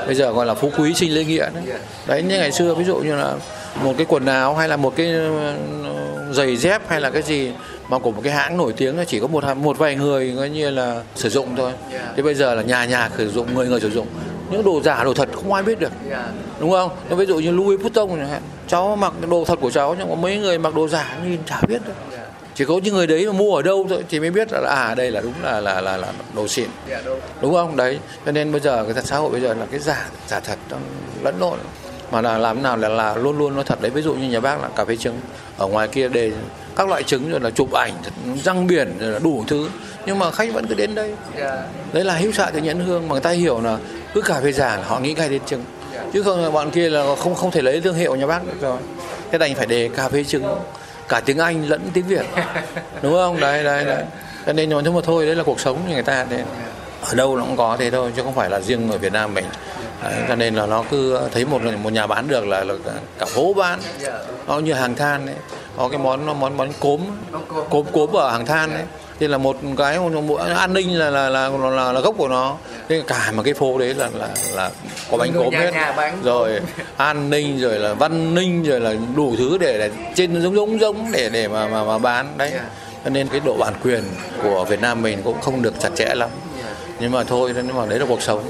[0.07, 1.79] Bây giờ gọi là phú quý sinh lễ nghĩa đấy.
[2.07, 3.35] Đấy như ngày xưa ví dụ như là
[3.83, 5.55] một cái quần áo hay là một cái ờ,
[6.33, 7.53] giày dép hay là cái gì
[7.89, 10.49] mà của một cái hãng nổi tiếng là chỉ có một một vài người coi
[10.49, 11.73] như là sử dụng thôi.
[12.17, 14.07] Thế bây giờ là nhà nhà sử dụng người người sử dụng
[14.51, 15.93] những đồ giả đồ thật không ai biết được.
[16.61, 16.91] Đúng không?
[17.09, 18.43] Ví dụ như Louis Vuitton chẳng hạn.
[18.69, 21.61] Cháu mặc đồ thật của cháu nhưng có mấy người mặc đồ giả nhìn chả
[21.69, 21.95] biết đâu
[22.55, 24.95] chỉ có những người đấy mà mua ở đâu thôi thì mới biết là à
[24.95, 26.69] đây là đúng là là là, là đồ xịn.
[27.41, 27.55] Đúng.
[27.55, 27.77] Không?
[27.77, 27.99] Đấy.
[28.27, 30.59] Cho nên bây giờ cái thật xã hội bây giờ là cái giả giả thật
[30.71, 30.77] nó
[31.23, 31.59] lẫn lộn.
[32.11, 33.91] Mà là làm nào là là luôn luôn nó thật đấy.
[33.91, 35.21] Ví dụ như nhà bác là cà phê trứng
[35.59, 36.33] ở ngoài kia đề
[36.77, 37.93] các loại trứng rồi là chụp ảnh
[38.45, 39.69] răng biển rồi là đủ thứ.
[40.07, 41.15] Nhưng mà khách vẫn cứ đến đây.
[41.93, 43.79] Đấy là hữu xạ từ nhẫn hương mà người ta hiểu là
[44.19, 45.65] cứ cà phê giả họ nghĩ ngay đến trứng.
[46.13, 48.79] Chứ không bọn kia là không không thể lấy thương hiệu nhà bác được rồi.
[49.31, 50.45] Thế đành phải đề cà phê trứng
[51.09, 52.27] cả tiếng anh lẫn tiếng việt.
[53.03, 53.41] Đúng không?
[53.41, 54.05] Đấy đấy đấy.
[54.47, 56.27] Cho nên nhưng mà thôi đấy là cuộc sống của người ta.
[56.31, 56.41] Đấy
[57.03, 59.35] ở đâu nó cũng có thế thôi chứ không phải là riêng ở Việt Nam
[59.35, 59.45] mình
[60.03, 62.75] đấy, cho nên là nó cứ thấy một một nhà bán được là, là
[63.19, 63.81] cả phố bán.
[64.47, 65.35] Nó như hàng than đấy
[65.77, 67.01] có cái món món món cốm
[67.71, 68.85] cốm cốm ở hàng than đấy
[69.21, 72.29] thì là một cái một, một, an ninh là là, là là là gốc của
[72.29, 72.57] nó.
[72.89, 74.71] Thế cả một cái phố đấy là là là
[75.11, 75.73] có bánh cốm hết.
[76.25, 76.61] rồi
[76.97, 80.81] an ninh rồi là văn ninh rồi là đủ thứ để, để trên giống giống
[80.81, 82.35] giống để để mà mà, mà bán.
[82.37, 82.51] Đấy.
[82.55, 82.65] Dạ.
[83.05, 84.03] cho nên cái độ bản quyền
[84.43, 86.31] của Việt Nam mình cũng không được chặt chẽ lắm.
[87.01, 88.43] Nhưng mà thôi nhưng mà đấy là cuộc sống.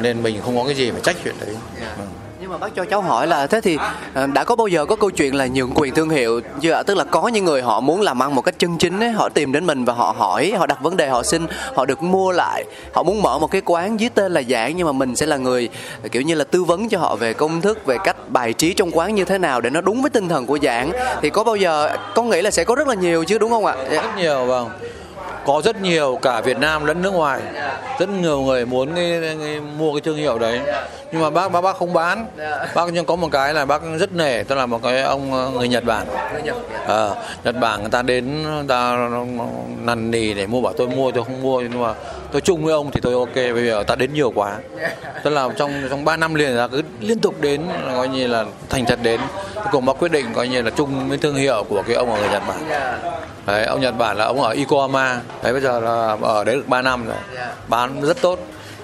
[0.00, 1.56] Nên mình không có cái gì phải trách chuyện đấy.
[1.98, 2.04] Ừ
[2.52, 3.78] mà bác cho cháu hỏi là thế thì
[4.14, 6.96] ờ, đã có bao giờ có câu chuyện là nhượng quyền thương hiệu chưa tức
[6.96, 9.52] là có những người họ muốn làm ăn một cách chân chính ấy, họ tìm
[9.52, 12.64] đến mình và họ hỏi họ đặt vấn đề họ xin họ được mua lại.
[12.92, 15.36] Họ muốn mở một cái quán dưới tên là giảng nhưng mà mình sẽ là
[15.36, 15.68] người
[16.12, 18.90] kiểu như là tư vấn cho họ về công thức về cách bài trí trong
[18.92, 20.92] quán như thế nào để nó đúng với tinh thần của giảng.
[21.22, 23.66] Thì có bao giờ con nghĩ là sẽ có rất là nhiều chứ đúng không
[23.66, 23.74] ạ?
[23.90, 24.70] Rất nhiều vâng
[25.46, 27.40] có rất nhiều cả Việt Nam lẫn nước ngoài.
[27.98, 30.60] Rất nhiều người muốn cái, cái, mua cái thương hiệu đấy.
[31.12, 32.26] Nhưng mà bác bác bác không bán.
[32.74, 34.42] Bác nhưng có một cái là bác rất nể.
[34.42, 36.06] Tức là một cái ông người Nhật Bản.
[36.88, 37.08] À,
[37.44, 39.08] Nhật Bản người ta đến người ta
[39.82, 41.60] năn nỉ để mua bảo tôi mua tôi không mua.
[41.60, 41.94] Nhưng mà
[42.32, 44.56] tôi chung với ông thì tôi ok bây giờ ta đến nhiều quá.
[45.24, 47.62] Tức là trong trong 3 năm liền là cứ liên tục đến
[47.94, 49.20] coi như là thành thật đến.
[49.54, 52.10] Cuối cùng bác quyết định coi như là chung với thương hiệu của cái ông
[52.10, 52.68] ở người Nhật Bản.
[53.46, 56.68] Đấy ông Nhật Bản là ông ở Yokohama đấy bây giờ là ở đấy được
[56.68, 57.16] 3 năm rồi.
[57.68, 58.38] Bán rất tốt.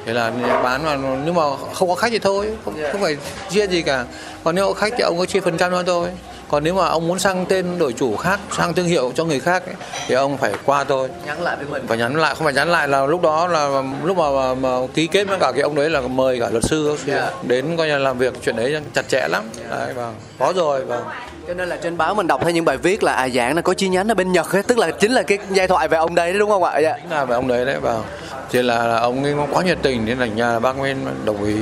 [0.06, 0.32] Thế là
[0.62, 1.42] bán mà nhưng mà
[1.74, 3.16] không có khách thì thôi không, không phải
[3.50, 4.04] chia gì cả.
[4.44, 6.08] Còn nếu có khách thì ông có chia phần trăm cho tôi.
[6.50, 9.40] Còn nếu mà ông muốn sang tên đổi chủ khác sang thương hiệu cho người
[9.40, 9.74] khác ấy,
[10.06, 11.08] thì ông phải qua tôi.
[11.26, 11.86] Nhắn lại với mình.
[11.88, 14.86] Phải nhắn lại không phải nhắn lại là lúc đó là lúc mà, mà, mà
[14.94, 17.30] ký kết với cả cái ông đấy là mời cả luật sư Dạ.
[17.42, 19.44] đến coi như làm việc chuyện đấy chặt chẽ lắm.
[19.70, 20.14] Đấy vâng.
[20.38, 21.04] Có rồi vâng
[21.48, 23.62] cho nên là trên báo mình đọc thấy những bài viết là à giảng là
[23.62, 25.98] có chi nhánh ở bên Nhật ấy, tức là chính là cái giai thoại về
[25.98, 26.78] ông đây đấy đúng không ạ?
[26.78, 26.96] Dạ.
[27.02, 28.02] chính là về ông đấy đấy vâng
[28.50, 31.44] chỉ là, là ông ấy quá nhiệt tình nên thành nhà là bác mới đồng
[31.44, 31.54] ý.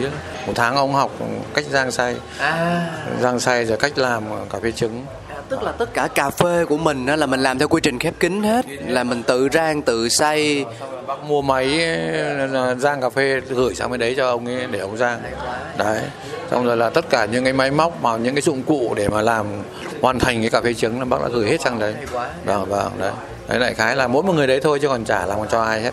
[0.47, 1.11] Một tháng ông học
[1.55, 2.87] cách rang xay à.
[3.21, 5.05] Rang xay rồi cách làm cà phê trứng
[5.49, 8.15] tức là tất cả cà phê của mình là mình làm theo quy trình khép
[8.21, 8.67] kín hết.
[8.87, 10.65] Là mình tự rang, tự xay.
[11.07, 11.85] Bác mua máy
[12.53, 15.21] ờ, rang cà phê, gửi sang bên đấy cho ông ấy để ông rang.
[15.77, 16.01] Đấy.
[16.51, 19.09] Xong rồi là tất cả những cái máy móc mà những cái dụng cụ để
[19.09, 19.47] mà làm,
[20.01, 21.95] hoàn thành cái cà phê trứng là bác đã gửi hết sang đấy.
[22.45, 23.13] Vâng vâng đấy.
[23.49, 25.81] Đấy, đại khái là mỗi một người đấy thôi chứ còn chả làm cho ai
[25.81, 25.93] hết.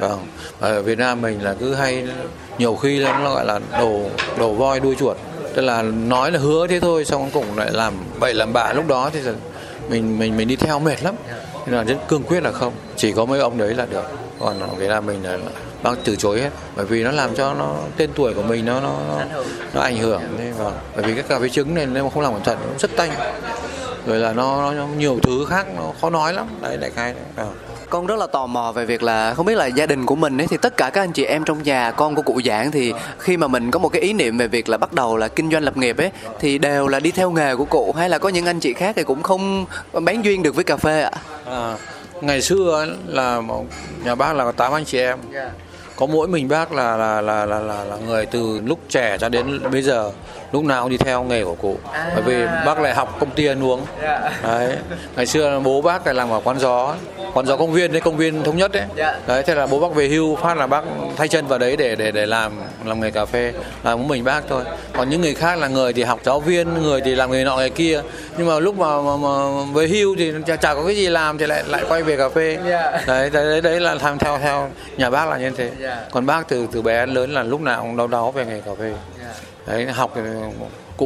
[0.00, 0.26] Vâng.
[0.60, 2.04] Ở Việt Nam mình là cứ hay,
[2.58, 4.00] nhiều khi là nó gọi là đồ
[4.38, 5.16] đồ voi đuôi chuột
[5.54, 8.86] tức là nói là hứa thế thôi xong cũng lại làm bậy làm bạ lúc
[8.88, 9.20] đó thì
[9.88, 11.14] mình mình mình đi theo mệt lắm.
[11.66, 14.04] Nên là rất cương quyết là không chỉ có mấy ông đấy là được.
[14.40, 15.38] Còn cái là mình là
[15.82, 16.50] bác từ chối hết.
[16.76, 19.40] Bởi vì nó làm cho nó tên tuổi của mình nó nó nó,
[19.74, 20.22] nó ảnh hưởng.
[20.38, 22.58] Thế và bởi vì các cà phê trứng này nếu mà không làm cẩn thận
[22.60, 23.10] nó rất tanh.
[24.06, 26.46] Rồi là nó, nó nhiều thứ khác nó khó nói lắm.
[26.62, 27.22] Đấy đại khái đấy.
[27.36, 27.46] À
[27.92, 30.40] con rất là tò mò về việc là không biết là gia đình của mình
[30.40, 32.92] ấy thì tất cả các anh chị em trong nhà con của cụ giảng thì
[33.18, 35.50] khi mà mình có một cái ý niệm về việc là bắt đầu là kinh
[35.50, 38.28] doanh lập nghiệp ấy thì đều là đi theo nghề của cụ hay là có
[38.28, 41.10] những anh chị khác thì cũng không bán duyên được với cà phê ạ?
[41.46, 41.74] À,
[42.20, 43.64] ngày xưa là một-
[44.04, 45.18] nhà bác là có tám anh chị em.
[45.96, 49.28] Có mỗi mình bác là là là là là, là người từ lúc trẻ cho
[49.28, 50.10] đến bây giờ
[50.52, 51.76] lúc nào cũng đi theo nghề của cụ.
[51.92, 53.80] Bởi vì bác lại học công ty ăn uống.
[54.42, 54.76] Đấy.
[55.16, 56.94] Ngày xưa bố bác lại làm ở quán gió
[57.34, 58.86] quán gió công viên đấy công viên thống nhất đấy
[59.26, 60.84] đấy thế là bố bác về hưu phát là bác
[61.16, 62.52] thay chân vào đấy để để để làm
[62.84, 63.52] làm nghề cà phê
[63.84, 64.62] là một mình bác thôi.
[64.92, 67.56] Còn những người khác là người thì học giáo viên người thì làm người nọ
[67.56, 68.02] người kia.
[68.38, 71.38] Nhưng mà lúc mà, mà, mà về hưu thì chả, chả có cái gì làm
[71.38, 72.58] thì lại lại quay về cà phê.
[73.06, 75.70] Đấy đấy đấy, đấy là tham theo theo nhà bác là như thế.
[76.10, 78.60] Còn bác từ từ bé đến lớn là lúc nào cũng đau đáu về nghề
[78.60, 78.92] cà phê.
[79.66, 80.20] Đấy học thì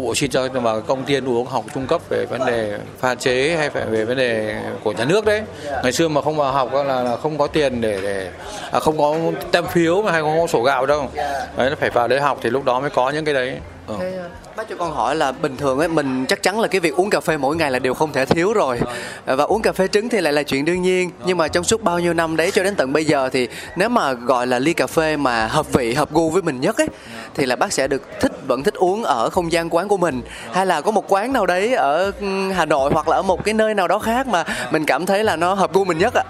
[0.00, 3.14] cụ xin cho vào công ty ăn uống học trung cấp về vấn đề pha
[3.14, 4.54] chế hay phải về vấn đề
[4.84, 5.42] của nhà nước đấy.
[5.82, 8.30] Ngày xưa mà không vào học là, là không có tiền để để
[8.72, 9.16] à, không có
[9.52, 11.08] tem phiếu mà hay không có sổ gạo đâu.
[11.56, 13.94] Đấy phải vào đấy học thì lúc đó mới có những cái đấy ừ.
[14.00, 14.18] Thế,
[14.56, 17.10] bác cho con hỏi là bình thường ấy mình chắc chắn là cái việc uống
[17.10, 18.80] cà phê mỗi ngày là điều không thể thiếu rồi.
[19.26, 21.10] Và uống cà phê trứng thì lại là chuyện đương nhiên.
[21.26, 23.88] Nhưng mà trong suốt bao nhiêu năm đấy cho đến tận bây giờ thì nếu
[23.88, 26.88] mà gọi là ly cà phê mà hợp vị hợp gu với mình nhất ấy
[27.34, 30.22] thì là bác sẽ được thích vẫn thích uống ở không gian quán của mình.
[30.52, 33.44] Hay là có một quán nào đấy ở ừ, Hà Nội hoặc là ở một
[33.44, 36.14] cái nơi nào đó khác mà mình cảm thấy là nó hợp gu mình nhất
[36.14, 36.24] ạ?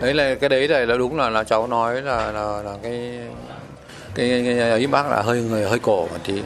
[0.00, 3.18] Đấy là cái đấy là đúng là là cháu nói là là, là cái
[4.14, 6.42] cái, cái ấy bác là hơi người hơi cổ một tí.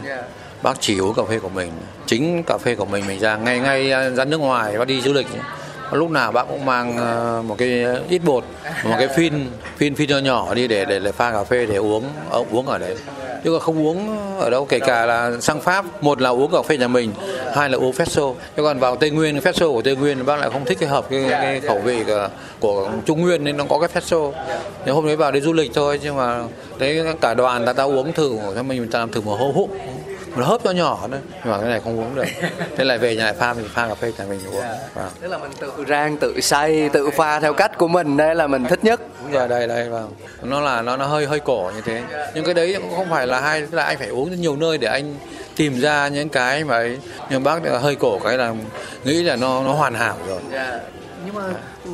[0.63, 1.73] Bác chỉ uống cà phê của mình
[2.07, 5.13] chính cà phê của mình mình ra ngay ngay ra nước ngoài bác đi du
[5.13, 5.27] lịch.
[5.93, 8.45] Lúc nào bác cũng mang ờ, một cái ít bột
[8.85, 11.77] một cái phin phin phin nhỏ nhỏ đi để để, để pha cà phê để
[11.77, 12.97] uống ờ, uống ở đấy
[13.45, 16.63] chứ còn không uống ở đâu kể cả là sang pháp một là uống cà
[16.63, 17.13] phê nhà mình
[17.55, 20.51] hai là uống Fesso chứ còn vào tây nguyên Fesso của tây nguyên bác lại
[20.51, 22.29] không thích cái hợp cái, cái khẩu vị của,
[22.61, 24.33] của trung nguyên nên nó có cái Fesso
[24.87, 26.43] nếu hôm đấy vào đi du lịch thôi nhưng mà
[26.79, 29.71] đấy cả đoàn ta ta uống thử cho mình ta làm thử một hô hụt
[30.37, 31.21] một hớp nhỏ nhỏ thôi.
[31.45, 32.25] Nhưng mà cái này không uống được.
[32.77, 34.65] Thế lại về nhà lại pha mình pha cà phê nhà mình uống.
[34.95, 35.09] Vâng.
[35.21, 38.47] tức là mình tự rang tự xay tự pha theo cách của mình đây là
[38.47, 39.01] mình thích nhất.
[39.23, 40.13] Đúng rồi đây đây vâng.
[40.43, 42.03] Nó là nó nó hơi hơi cổ như thế.
[42.35, 44.79] Nhưng cái đấy cũng không phải là hay tức là anh phải uống nhiều nơi
[44.79, 45.15] để anh
[45.57, 46.99] tìm ra những cái mà ấy.
[47.31, 48.55] nhưng bác là hơi cổ cái là
[49.05, 50.41] nghĩ là nó nó hoàn hảo rồi
[51.27, 51.43] nhưng mà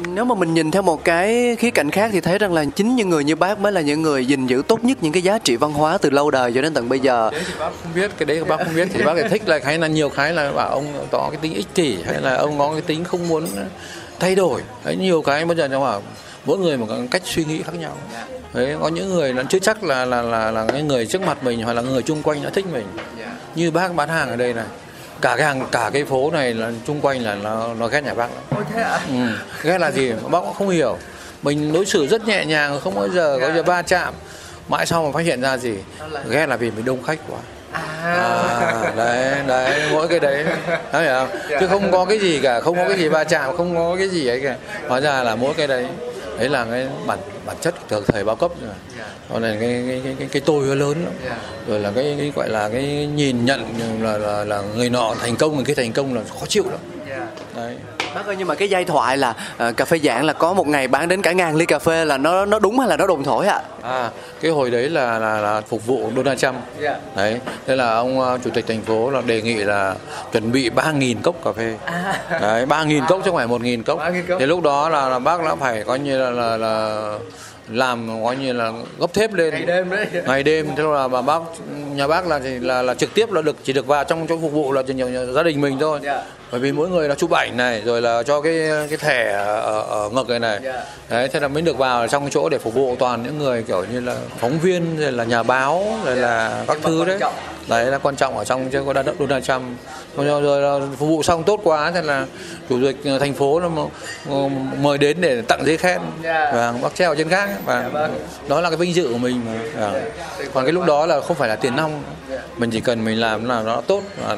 [0.09, 2.97] nếu mà mình nhìn theo một cái khía cạnh khác thì thấy rằng là chính
[2.97, 5.39] những người như bác mới là những người gìn giữ tốt nhất những cái giá
[5.39, 7.31] trị văn hóa từ lâu đời cho đến tận bây giờ.
[7.33, 9.61] Đấy thì bác không biết, cái đấy bác không biết thì bác lại thích là
[9.65, 12.59] hay là nhiều cái là bảo ông có cái tính ích kỷ, hay là ông
[12.59, 13.47] có cái tính không muốn
[14.21, 14.63] thay đổi.
[14.85, 16.03] Đấy, nhiều cái bây giờ nó bảo
[16.45, 17.97] mỗi người một cách suy nghĩ khác nhau.
[18.55, 21.45] Đấy, có những người nó chưa chắc là là là là cái người trước mặt
[21.45, 22.87] mình hoặc là người chung quanh đã thích mình.
[23.55, 24.65] Như bác bán hàng ở đây này
[25.21, 28.15] cả cái hàng cả cái phố này là chung quanh là nó nó ghét nhà
[28.15, 28.43] bác lắm.
[28.51, 29.01] Ôi thế ạ?
[29.09, 29.39] ừ.
[29.63, 30.13] ghét là gì?
[30.31, 30.99] Bác cũng không hiểu.
[31.43, 34.15] Mình đối xử rất nhẹ nhàng không bao giờ có giờ va chạm.
[34.69, 35.75] Mãi sau mà phát hiện ra gì?
[36.31, 37.39] Ghét là vì mình đông khách quá.
[38.03, 40.45] À, đấy đấy mỗi cái đấy.
[40.93, 41.29] Thấy không?
[41.61, 44.09] Chứ không có cái gì cả không có cái gì va chạm không có cái
[44.09, 44.55] gì ấy cả.
[44.89, 45.87] Hóa ra là mỗi cái đấy
[46.41, 48.75] đấy là cái bản bản chất từ thời bao cấp rồi
[49.33, 51.13] còn này cái cái cái cái, cái tôi nó lớn lắm.
[51.67, 53.65] Rồi là cái, cái gọi là cái nhìn nhận
[54.01, 56.81] là là, là người nọ thành công người kia thành công là khó chịu lắm.
[57.57, 57.77] Đấy
[58.15, 60.69] Bác ơi nhưng mà cái giai thoại là ờ, cà phê giảng là có một
[60.69, 63.07] ngày bán đến cả ngàn ly cà phê là nó nó đúng hay là nó
[63.07, 63.61] đồn thổi ạ?
[63.83, 66.57] À, cái hồi đấy là là, là phục vụ Donald Trump.
[67.17, 69.95] Đấy, thế là ông uh, chủ tịch thành phố là đề nghị là
[70.33, 71.77] chuẩn bị 3.000 cốc cà phê.
[72.41, 74.01] Đấy, 3.000 cốc chứ không phải 1.000 cốc.
[74.39, 77.19] Thì lúc đó là, là bác đã phải coi như là là, là
[77.69, 81.23] làm coi như là gấp thép lên ngày đêm đấy ngày đêm thế là bà
[81.23, 81.41] bác
[81.95, 84.39] nhà bác là thì là là trực tiếp là được chỉ được vào trong chỗ
[84.43, 86.01] phục vụ là chỉ nhiều gia đình mình thôi
[86.51, 89.81] bởi vì mỗi người là chụp ảnh này rồi là cho cái cái thẻ ở,
[89.81, 90.61] ở ngực này này.
[91.09, 93.63] Đấy thế là mới được vào trong cái chỗ để phục vụ toàn những người
[93.63, 97.19] kiểu như là phóng viên rồi là nhà báo rồi là các thứ đấy.
[97.69, 99.63] đấy là quan trọng ở trong chứ có đa Donald Trump.
[100.17, 102.27] Rồi, rồi là phục vụ xong tốt quá thế là
[102.69, 103.69] chủ tịch thành phố là
[104.79, 106.01] mời đến để tặng giấy khen.
[106.23, 107.91] Và bác treo trên gác và
[108.49, 109.43] đó là cái vinh dự của mình
[109.79, 109.93] à.
[110.55, 112.03] còn cái lúc đó là không phải là tiền nong.
[112.57, 114.03] Mình chỉ cần mình làm là nó tốt.
[114.27, 114.37] Và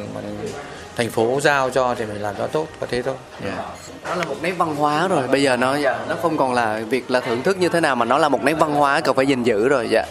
[0.96, 3.56] thành phố giao cho thì mình làm cho tốt có thế thôi yeah.
[4.04, 5.76] nó là một nét văn hóa rồi bây giờ nó
[6.08, 8.44] nó không còn là việc là thưởng thức như thế nào mà nó là một
[8.44, 10.04] nét văn hóa cần phải gìn giữ rồi dạ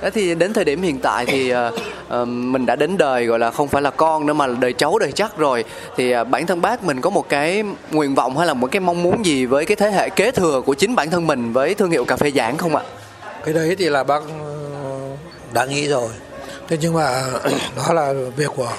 [0.00, 3.50] Thế thì đến thời điểm hiện tại thì uh, mình đã đến đời gọi là
[3.50, 5.64] không phải là con nữa mà là đời cháu đời chắc rồi
[5.96, 8.80] thì uh, bản thân bác mình có một cái nguyện vọng hay là một cái
[8.80, 11.74] mong muốn gì với cái thế hệ kế thừa của chính bản thân mình với
[11.74, 12.82] thương hiệu cà phê giảng không ạ?
[13.44, 14.22] Cái đấy thì là bác
[15.52, 16.08] đã nghĩ rồi.
[16.68, 17.22] Thế nhưng mà
[17.76, 18.72] đó là việc của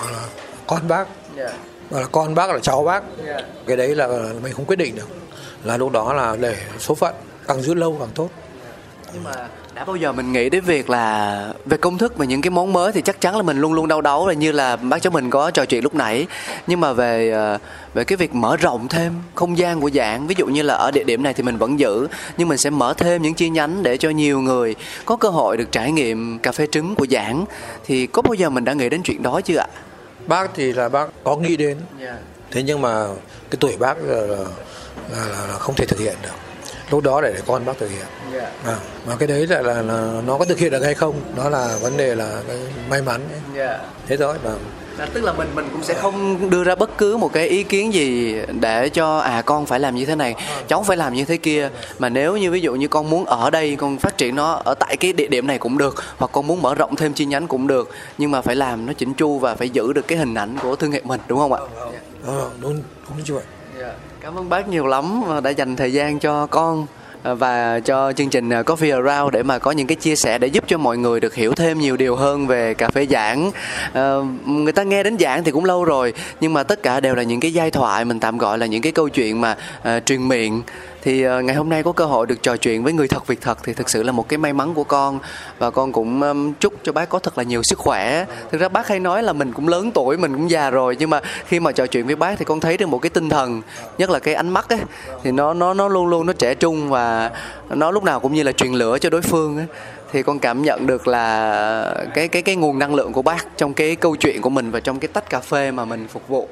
[0.67, 1.51] con bác yeah.
[1.91, 1.99] Dạ.
[1.99, 3.45] là con bác là cháu bác yeah.
[3.67, 4.07] Cái đấy là
[4.43, 5.07] mình không quyết định được
[5.63, 7.15] là lúc đó là để số phận
[7.47, 8.29] càng giữ lâu càng tốt
[9.13, 9.31] nhưng mà
[9.75, 12.73] đã bao giờ mình nghĩ đến việc là về công thức và những cái món
[12.73, 15.11] mới thì chắc chắn là mình luôn luôn đau đáu là như là bác cháu
[15.11, 16.27] mình có trò chuyện lúc nãy
[16.67, 17.57] nhưng mà về ờ,
[17.93, 20.91] về cái việc mở rộng thêm không gian của dạng ví dụ như là ở
[20.91, 23.83] địa điểm này thì mình vẫn giữ nhưng mình sẽ mở thêm những chi nhánh
[23.83, 27.45] để cho nhiều người có cơ hội được trải nghiệm cà phê trứng của dạng
[27.85, 29.67] thì có bao giờ mình đã nghĩ đến chuyện đó chưa ạ
[30.27, 32.15] bác thì là bác có nghĩ đến yeah.
[32.51, 33.07] thế nhưng mà
[33.49, 34.45] cái tuổi bác là, là,
[35.11, 36.29] là, là không thể thực hiện được
[36.91, 38.51] lúc đó để, để con bác thực hiện yeah.
[38.65, 41.49] à, mà cái đấy là, là, là nó có thực hiện được hay không đó
[41.49, 42.57] là vấn đề là cái
[42.89, 43.65] may mắn ấy.
[43.65, 43.81] Yeah.
[44.07, 44.51] thế thôi mà
[44.97, 47.63] là tức là mình mình cũng sẽ không đưa ra bất cứ một cái ý
[47.63, 50.35] kiến gì để cho à con phải làm như thế này
[50.67, 51.69] cháu phải làm như thế kia
[51.99, 54.73] mà nếu như ví dụ như con muốn ở đây con phát triển nó ở
[54.73, 57.47] tại cái địa điểm này cũng được hoặc con muốn mở rộng thêm chi nhánh
[57.47, 60.35] cũng được nhưng mà phải làm nó chỉnh chu và phải giữ được cái hình
[60.35, 61.59] ảnh của thương hiệu mình đúng không ạ
[62.25, 63.43] ờ, đúng đúng như vậy
[63.79, 63.93] dạ
[64.25, 66.88] cảm ơn bác nhiều lắm đã dành thời gian cho con
[67.23, 70.47] và cho chương trình à, Coffee Around để mà có những cái chia sẻ để
[70.47, 73.51] giúp cho mọi người được hiểu thêm nhiều điều hơn về cà phê giảng.
[73.93, 74.13] À,
[74.45, 77.23] người ta nghe đến giảng thì cũng lâu rồi nhưng mà tất cả đều là
[77.23, 80.27] những cái giai thoại mình tạm gọi là những cái câu chuyện mà à, truyền
[80.27, 80.61] miệng
[81.05, 83.41] thì uh, ngày hôm nay có cơ hội được trò chuyện với người thật việc
[83.41, 85.19] thật thì thực sự là một cái may mắn của con.
[85.57, 88.25] Và con cũng um, chúc cho bác có thật là nhiều sức khỏe.
[88.51, 91.09] Thực ra bác hay nói là mình cũng lớn tuổi mình cũng già rồi nhưng
[91.09, 93.61] mà khi mà trò chuyện với bác thì con thấy được một cái tinh thần
[93.97, 94.79] nhất là cái ánh mắt ấy
[95.23, 97.31] thì nó nó nó luôn luôn nó trẻ trung và
[97.69, 99.65] nó lúc nào cũng như là truyền lửa cho đối phương ấy
[100.15, 103.73] thì con cảm nhận được là cái cái cái nguồn năng lượng của bác trong
[103.73, 106.47] cái câu chuyện của mình và trong cái tách cà phê mà mình phục vụ.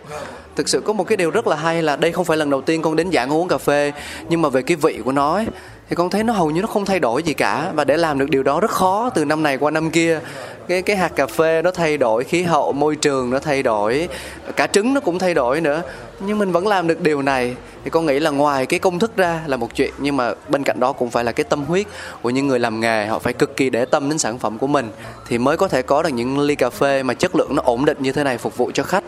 [0.55, 2.61] Thực sự có một cái điều rất là hay là đây không phải lần đầu
[2.61, 3.91] tiên con đến giảng uống cà phê
[4.29, 5.45] nhưng mà về cái vị của nó ấy,
[5.89, 7.71] thì con thấy nó hầu như nó không thay đổi gì cả.
[7.75, 10.19] Và để làm được điều đó rất khó từ năm này qua năm kia.
[10.67, 14.09] Cái cái hạt cà phê nó thay đổi, khí hậu, môi trường nó thay đổi.
[14.55, 15.81] Cả trứng nó cũng thay đổi nữa.
[16.19, 17.55] Nhưng mình vẫn làm được điều này.
[17.83, 19.93] Thì con nghĩ là ngoài cái công thức ra là một chuyện.
[19.97, 21.87] Nhưng mà bên cạnh đó cũng phải là cái tâm huyết
[22.21, 23.05] của những người làm nghề.
[23.05, 24.91] Họ phải cực kỳ để tâm đến sản phẩm của mình.
[25.27, 27.85] Thì mới có thể có được những ly cà phê mà chất lượng nó ổn
[27.85, 29.03] định như thế này phục vụ cho khách.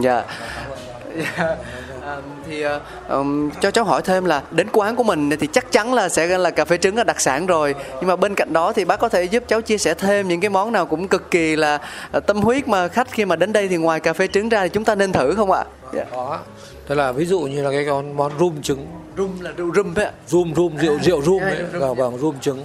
[0.00, 0.24] Dạ.
[1.14, 1.36] yeah.
[1.36, 1.58] yeah
[2.46, 2.64] thì
[3.08, 6.38] um, cho cháu hỏi thêm là đến quán của mình thì chắc chắn là sẽ
[6.38, 8.96] là cà phê trứng là đặc sản rồi nhưng mà bên cạnh đó thì bác
[8.96, 11.80] có thể giúp cháu chia sẻ thêm những cái món nào cũng cực kỳ là
[12.16, 14.62] uh, tâm huyết mà khách khi mà đến đây thì ngoài cà phê trứng ra
[14.62, 15.64] thì chúng ta nên thử không ạ?
[15.92, 16.04] Dạ.
[16.12, 16.38] Có.
[16.86, 18.86] Tức là ví dụ như là cái con món rum trứng.
[19.16, 20.12] Rum là rượu rum đấy ạ.
[20.26, 21.62] Rum rum rượu rượu rum ấy.
[21.72, 22.64] Vâng vâng rum trứng.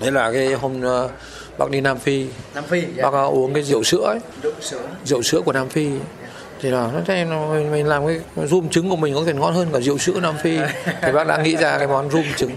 [0.00, 1.10] Đấy là cái hôm uh,
[1.58, 2.26] bác đi Nam Phi.
[2.54, 2.82] Nam Phi.
[2.96, 3.10] Dạ.
[3.10, 4.18] Bác uh, uống cái rượu sữa ấy.
[4.42, 4.88] Rượu sữa.
[5.04, 5.90] Rượu sữa của Nam Phi
[6.62, 7.24] thì là nó thấy
[7.70, 10.34] mình, làm cái rum trứng của mình có thể ngon hơn cả rượu sữa Nam
[10.42, 10.58] Phi.
[11.02, 12.50] Thì bác đã nghĩ ra cái món rum trứng.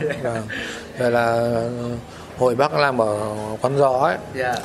[0.98, 1.56] Và là
[2.38, 3.18] hồi bác làm ở
[3.62, 4.18] quán gió ấy.
[4.36, 4.56] Dạ.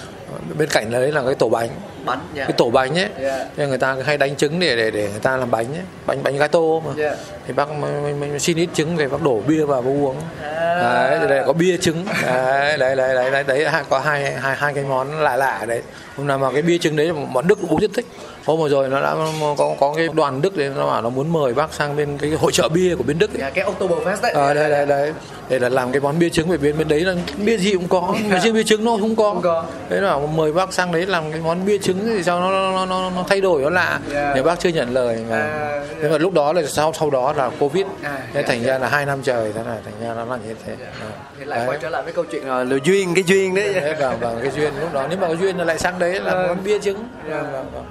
[0.59, 1.69] Bên cạnh đấy là cái tổ bánh.
[2.05, 2.45] Bánh dạ.
[2.45, 3.09] Cái tổ bánh ấy.
[3.23, 3.47] Dạ.
[3.57, 5.85] Thế người ta hay đánh trứng để để để người ta làm bánh ấy.
[6.07, 6.93] bánh bánh gato mà.
[6.97, 7.17] Dạ.
[7.49, 10.17] Thì bác mới xin ít trứng về bác đổ bia vào bác uống.
[10.43, 11.09] À.
[11.11, 12.05] đấy thì đây có bia trứng.
[12.23, 15.83] Đấy đấy đấy đấy đấy, đấy có hai hai hai cái món lạ lạ đấy.
[16.17, 18.07] Hôm nào mà cái bia trứng đấy là bọn đức uống rất thích.
[18.45, 19.15] Hôm vừa rồi nó đã
[19.59, 22.31] có có cái đoàn đức đấy nó bảo nó muốn mời bác sang bên cái
[22.31, 23.51] hội trợ bia của bên đức ấy.
[23.51, 24.33] cái Oktoberfest đấy.
[24.33, 25.13] Ờ đây đây đây.
[25.49, 27.89] Để là làm cái món bia trứng về bên bên đấy là bia gì cũng
[27.89, 28.15] có.
[28.31, 29.33] Mà riêng bia trứng nó không có.
[29.33, 29.65] Không có.
[29.89, 32.87] đấy là mời bác sang đấy làm cái món bia trứng thì sao nó nó
[32.87, 34.01] nó, nó thay đổi nó lạ.
[34.15, 34.33] Yeah.
[34.35, 35.37] thì bác chưa nhận lời mà.
[35.37, 37.87] À, nhưng mà lúc đó là sau sau đó là covid.
[38.03, 40.39] À, thế dạ, thành ra là hai năm trời thế này thành ra nó là
[40.47, 40.77] như thế.
[41.01, 41.11] Ờ.
[41.39, 41.69] thì lại Đấy.
[41.69, 43.75] quay trở lại với câu chuyện là lừa duyên cái duyên đấy.
[43.75, 45.07] Đấy, vâng vâng cái duyên lúc đó.
[45.09, 47.09] Nếu mà cái duyên là lại sang đấy là món bia trứng.
[47.29, 47.87] Vâng, vâng, vâng.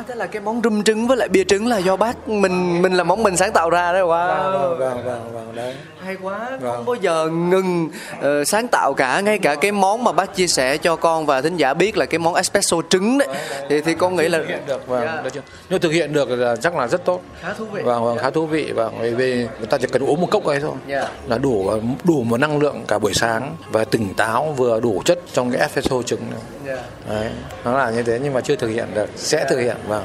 [0.00, 2.82] À thế là cái món rum trứng với lại bia trứng là do bác mình
[2.82, 5.74] mình là món mình sáng tạo ra đấy wow Vâng, vâng, vâng, vâng, đấy.
[6.04, 6.76] hay quá Vâng.
[6.76, 7.88] không bao giờ ngừng
[8.20, 11.40] ờ, sáng tạo cả ngay cả cái món mà bác chia sẻ cho con và
[11.40, 13.28] thính giả biết là cái món espresso trứng đấy
[13.68, 15.14] thì thì con nghĩ là thực hiện được vâng, Dạ.
[15.20, 18.04] nói chung- nếu thực hiện được là chắc là rất tốt khá thú vị vâng
[18.04, 20.60] vâng khá thú vị và bởi vì người ta chỉ cần uống một cốc ấy
[20.60, 21.08] thôi Dạ.
[21.26, 21.70] là đủ
[22.04, 25.60] đủ một năng lượng cả buổi sáng và tỉnh táo vừa đủ chất trong cái
[25.60, 26.40] espresso trứng này.
[26.66, 26.82] Dạ.
[27.08, 27.30] đấy
[27.64, 30.04] nó là như thế nhưng mà chưa thực hiện được sẽ thực hiện vâng.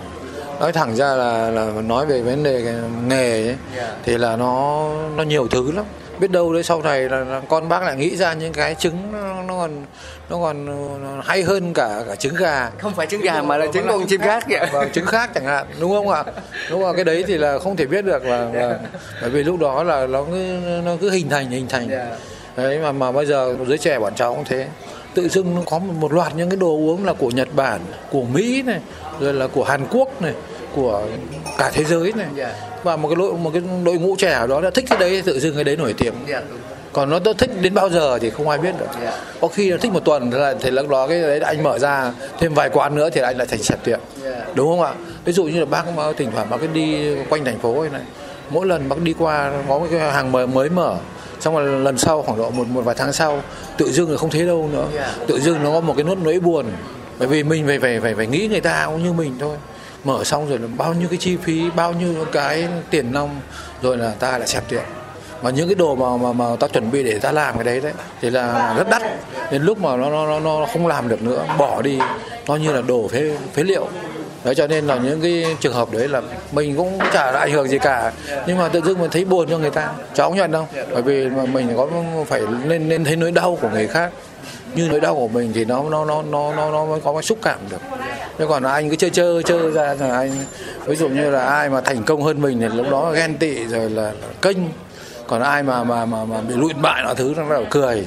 [0.59, 2.73] Nói thẳng ra là là nói về vấn đề cái
[3.07, 3.91] nghề ấy, Dạ.
[4.05, 5.85] thì là nó nó nhiều thứ lắm.
[6.19, 9.11] Biết đâu đấy sau này là, là con bác lại nghĩ ra những cái trứng
[9.11, 9.85] nó, nó còn
[10.29, 10.65] nó còn
[11.05, 12.69] ờ, hay hơn cả cả trứng gà.
[12.79, 15.45] Không phải trứng gà mà là trứng con chim khác vậy vâng, trứng khác chẳng
[15.45, 16.23] hạn đúng không ạ?
[16.69, 18.79] Đúng không cái đấy thì là không thể biết được là, là
[19.21, 21.87] bởi vì lúc đó là nó cứ nó cứ hình thành hình thành.
[21.89, 22.07] Dạ.
[22.55, 24.67] đấy mà mà bây giờ giới trẻ bọn cháu cũng thế
[25.15, 28.23] tự dưng nó có một, loạt những cái đồ uống là của Nhật Bản của
[28.23, 28.79] Mỹ này
[29.19, 30.33] rồi là của Hàn Quốc này
[30.75, 31.03] của
[31.57, 32.27] cả thế giới này.
[32.35, 32.53] Dạ.
[32.83, 35.21] và một cái đội một cái đội ngũ trẻ ở đó đã thích cái đấy
[35.25, 36.13] tự dưng cái đấy nổi tiếng.
[36.27, 36.41] Dạ
[36.95, 38.87] còn nó thích đến bao giờ thì không ai biết được.
[39.03, 39.17] Dạ.
[39.41, 41.79] có khi là thích một tuần thì là thì lúc đó cái đấy anh mở
[41.79, 43.99] ra thêm vài quán nữa thì anh lại thành sạch tiệm.
[44.53, 44.93] Đúng không ạ?
[45.25, 45.83] Ví dụ như là bác
[46.17, 48.01] thỉnh thoảng bác cứ đi quanh thành phố này,
[48.49, 50.95] mỗi lần bác đi qua có một cái hàng mới mới mở
[51.39, 53.41] xong rồi lần sau khoảng độ một một vài tháng sau
[53.77, 54.87] tự dưng là không thấy đâu nữa.
[54.95, 55.13] Dạ.
[55.27, 56.65] tự dưng nó có một cái nốt nỗi buồn.
[57.19, 59.57] Bởi vì mình phải phải phải phải nghĩ người ta cũng như mình thôi.
[60.03, 63.39] Mở xong rồi là bao nhiêu cái chi phí bao nhiêu cái tiền nong
[63.81, 64.83] rồi là ta lại xẹp tiệm
[65.41, 67.81] mà những cái đồ mà mà mà ta chuẩn bị để ta làm cái đấy
[67.81, 69.01] đấy thì là rất đắt.
[69.51, 71.99] Đến lúc mà nó nó nó, nó không làm được nữa bỏ đi.
[72.47, 73.87] Nó như là đồ phế phế liệu
[74.45, 77.67] đấy cho nên là những cái trường hợp đấy là mình cũng chả ảnh hưởng
[77.67, 78.11] gì cả.
[78.47, 79.89] Nhưng mà tự dưng mình thấy buồn cho người ta.
[80.13, 81.87] Cháu nhận không bởi vì mà mình có
[82.27, 84.11] phải nên nên thấy nỗi đau của người khác.
[84.75, 87.23] Như nỗi đau của mình thì nó nó nó nó nó nó mới có cái
[87.23, 87.81] xúc cảm được.
[88.39, 90.31] Chứ còn anh cứ chơi chơi chơi ra là anh
[90.85, 93.65] ví dụ như là ai mà thành công hơn mình thì lúc đó ghen tị
[93.65, 94.57] rồi là, là kênh
[95.27, 98.05] còn ai mà mà mà mà bị lụi bại nọ thứ nó bắt đầu cười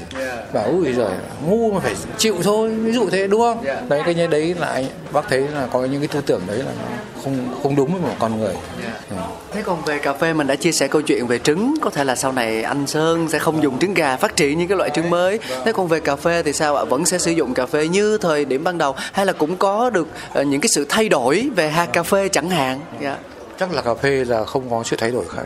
[0.53, 1.11] bảo ui rồi
[1.47, 3.65] ngu mà phải chịu thôi ví dụ thế đúng không?
[3.89, 6.59] Đấy cái như đấy là anh bác thấy là có những cái tư tưởng đấy
[6.59, 8.55] là nó không không đúng với một con người.
[9.11, 9.17] Ừ.
[9.53, 11.75] Thế còn về cà phê mình đã chia sẻ câu chuyện về trứng.
[11.83, 14.69] Có thể là sau này anh Sơn sẽ không dùng trứng gà phát triển những
[14.69, 15.39] cái loại trứng mới.
[15.65, 16.85] Thế còn về cà phê thì sao ạ?
[16.85, 19.91] Vẫn sẽ sử dụng cà phê như thời điểm ban đầu Hay là cũng có
[19.91, 22.81] được ờ, những cái sự thay đổi về hạt cà phê chẳng hạn?
[23.01, 23.17] Dạ.
[23.59, 25.43] chắc là cà phê là không có sự thay đổi khác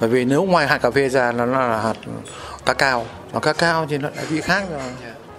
[0.00, 1.96] bởi vì nếu ngoài hạt cà phê ra nó là hạt
[2.66, 3.06] cacao.
[3.32, 4.80] Mà cacao thì nó lại vị khác rồi.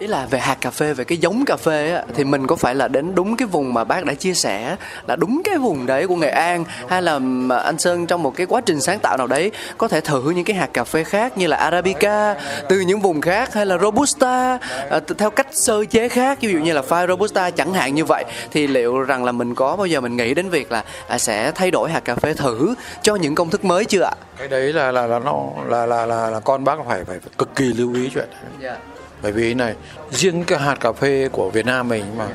[0.02, 2.56] Ý là về hạt cà phê, về cái giống cà phê á, Thì mình có
[2.56, 4.76] phải là đến đúng cái vùng mà bác đã chia sẻ
[5.08, 7.20] Là đúng cái vùng đấy của Nghệ An Hay là
[7.64, 10.46] anh Sơn trong một cái quá trình sáng tạo nào đấy Có thể thử những
[10.46, 12.36] cái hạt cà phê khác Như là Arabica
[12.70, 14.58] từ những vùng khác Hay là Robusta
[14.90, 18.06] ờ, theo cách sơ chế khác Ví dụ như là pha Robusta chẳng hạn như
[18.06, 21.18] vậy Thì liệu rằng là mình có bao giờ mình nghĩ đến việc là à,
[21.18, 24.14] Sẽ thay đổi hạt cà phê thử cho những công thức mới chưa ạ?
[24.38, 27.56] cái đấy là là là nó là là là, là con bác phải phải cực
[27.56, 28.76] kỳ lưu ý chuyện đấy.
[29.22, 29.76] Bởi vì này
[30.12, 32.28] riêng cái hạt cà phê của Việt Nam mình mà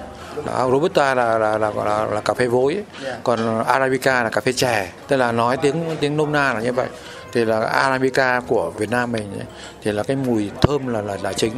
[0.47, 3.15] là Robusta là là là, là, là cà phê vối ấy.
[3.23, 4.93] còn Arabica là cà phê chè.
[5.09, 6.87] Tức là nói tiếng tiếng nôm na là như vậy.
[7.33, 9.47] Thì là Arabica của Việt Nam mình ấy,
[9.83, 11.53] thì là cái mùi thơm là là là chính.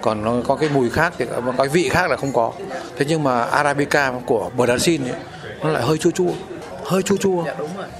[0.00, 2.52] Còn nó có cái mùi khác thì có cái vị khác là không có.
[2.96, 5.14] Thế nhưng mà Arabica của Brazil ấy,
[5.62, 6.30] nó lại hơi chua chua
[6.84, 7.44] hơi chua chua.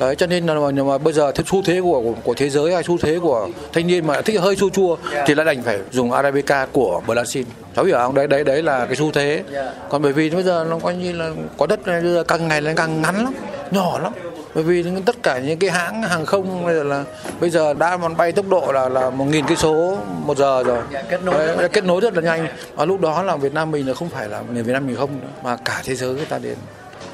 [0.01, 2.51] Đấy cho nên là mà, mà bây giờ cái xu thế của, của của thế
[2.51, 5.63] giới hay xu thế của thanh niên mà thích hơi chua chua thì lại đành
[5.63, 7.45] phải dùng arabica của brazil.
[7.77, 8.15] Cháu hiểu không?
[8.15, 9.43] Đấy đấy đấy là cái xu thế.
[9.89, 12.49] Còn bởi vì bây giờ nó coi như là có đất này bây giờ càng
[12.49, 13.35] ngày nó càng ngắn lắm
[13.71, 14.13] nhỏ lắm.
[14.55, 17.05] Bởi vì tất cả những cái hãng hàng không bây giờ là
[17.41, 19.97] bây giờ đã còn bay tốc độ là là một nghìn cây số
[20.27, 20.79] một giờ rồi.
[20.93, 22.47] Dạ, kết nối Đấy, kết nối rất là nhanh.
[22.75, 24.97] Và lúc đó là Việt Nam mình là không phải là người Việt Nam mình
[24.97, 26.57] không nữa, mà cả thế giới người ta đến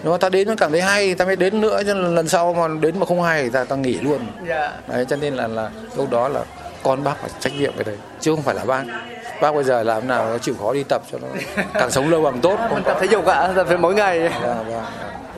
[0.02, 2.54] nếu mà ta đến nó cảm thấy hay ta mới đến nữa cho lần sau
[2.54, 4.20] mà đến mà không hay thì ta ta nghỉ luôn.
[4.86, 6.44] Đấy cho nên là là lúc đó là
[6.82, 8.84] con bác phải trách nhiệm cái đấy chứ không phải là bác.
[9.40, 11.28] Bác bây giờ làm nào nó chịu khó đi tập cho nó
[11.74, 14.18] càng sống lâu càng tốt mình tập thể dục ạ tập mỗi ngày.
[14.18, 14.84] Vâng, vâng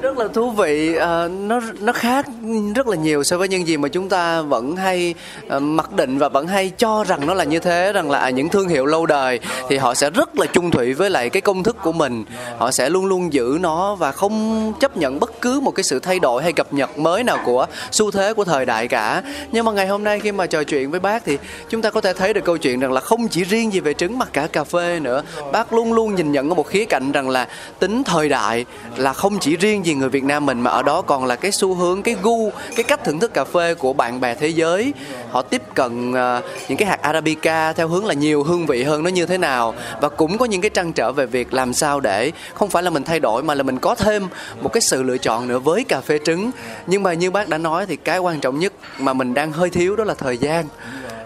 [0.03, 0.96] rất là thú vị.
[0.96, 2.26] À, nó nó khác
[2.74, 5.14] rất là nhiều so với những gì mà chúng ta vẫn hay
[5.48, 8.30] à, mặc định và vẫn hay cho rằng nó là như thế rằng là à,
[8.30, 11.40] những thương hiệu lâu đời thì họ sẽ rất là chung thủy với lại cái
[11.40, 12.24] công thức của mình.
[12.59, 15.98] Họ sẽ luôn luôn giữ nó và không chấp nhận bất cứ một cái sự
[15.98, 19.22] thay đổi hay cập nhật mới nào của xu thế của thời đại cả.
[19.53, 21.38] Nhưng mà ngày hôm nay khi mà trò chuyện với bác thì
[21.68, 23.94] chúng ta có thể thấy được câu chuyện rằng là không chỉ riêng gì về
[23.94, 25.22] trứng mà cả cà phê nữa.
[25.53, 27.48] Bác luôn luôn nhìn nhận ở một khía cạnh rằng là
[27.78, 28.64] tính thời đại
[28.96, 31.36] là không chỉ riêng gì gì người Việt Nam mình mà ở đó còn là
[31.36, 34.49] cái xu hướng cái gu cái cách thưởng thức cà phê của bạn bè thế
[34.49, 34.93] giới.
[35.30, 39.03] Họ tiếp cận uh, những cái hạt arabica theo hướng là nhiều hương vị hơn
[39.03, 39.74] nó như thế nào.
[40.01, 42.91] Và cũng có những cái trăn trở về việc làm sao để không phải là
[42.91, 44.28] mình thay đổi mà là mình có thêm
[44.61, 46.51] một cái sự lựa chọn nữa với cà phê trứng.
[46.86, 49.70] Nhưng mà như bác đã nói thì cái quan trọng nhất mà mình đang hơi
[49.70, 50.64] thiếu đó là thời gian.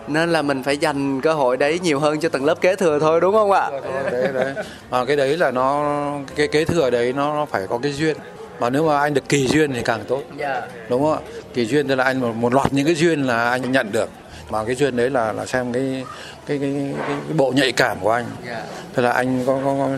[0.09, 2.99] Nên là mình phải dành cơ hội đấy nhiều hơn cho tầng lớp kế thừa
[2.99, 3.71] thôi đúng không ạ?
[4.13, 4.55] Đấy đấy.
[4.91, 6.01] À, cái đấy là nó
[6.37, 8.17] cái kế thừa đấy nó, nó phải có cái duyên
[8.61, 10.23] mà nếu mà anh được kỳ duyên thì càng tốt.
[10.37, 10.63] Dạ.
[10.89, 11.21] đúng không ạ
[11.55, 14.11] kỳ duyên tức là anh một, một loạt những cái duyên là anh nhận được
[14.51, 16.05] mà cái duyên đấy là là xem cái
[16.47, 18.25] cái cái, cái, cái bộ nhạy cảm của anh.
[18.47, 18.63] Dạ.
[18.95, 19.89] tức là anh có, có, có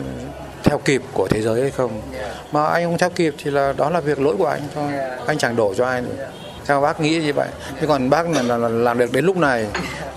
[0.63, 2.01] theo kịp của thế giới hay không.
[2.19, 2.33] Dạ.
[2.51, 4.91] mà anh không theo kịp thì là đó là việc lỗi của anh thôi
[5.27, 6.27] anh chẳng đổ cho ai nữa
[6.67, 7.47] theo bác nghĩ như vậy
[7.79, 9.67] thế còn bác là, là, là làm được đến lúc này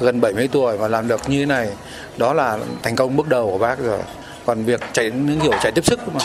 [0.00, 1.68] gần 70 tuổi và làm được như thế này
[2.16, 3.98] đó là thành công bước đầu của bác rồi
[4.46, 6.20] còn việc chạy những kiểu chạy tiếp sức mà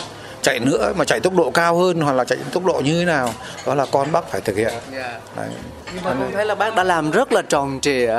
[0.46, 3.06] chạy nữa mà chạy tốc độ cao hơn hoặc là chạy tốc độ như thế
[3.06, 3.34] nào
[3.66, 5.20] đó là con bác phải thực hiện dạ.
[5.38, 5.50] Đấy.
[5.94, 8.14] nhưng mà tôi thấy là bác đã làm rất là tròn trịa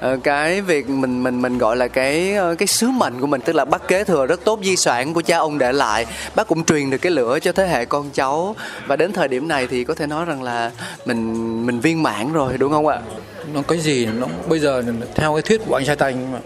[0.00, 3.40] ờ, cái việc mình mình mình gọi là cái ờ, cái sứ mệnh của mình
[3.40, 6.46] tức là bác kế thừa rất tốt di sản của cha ông để lại bác
[6.46, 8.56] cũng truyền được cái lửa cho thế hệ con cháu
[8.86, 10.70] và đến thời điểm này thì có thể nói rằng là
[11.04, 12.98] mình mình viên mãn rồi đúng không ạ
[13.54, 14.82] nó cái gì nó bây giờ
[15.14, 16.38] theo cái thuyết của anh trai tanh mà.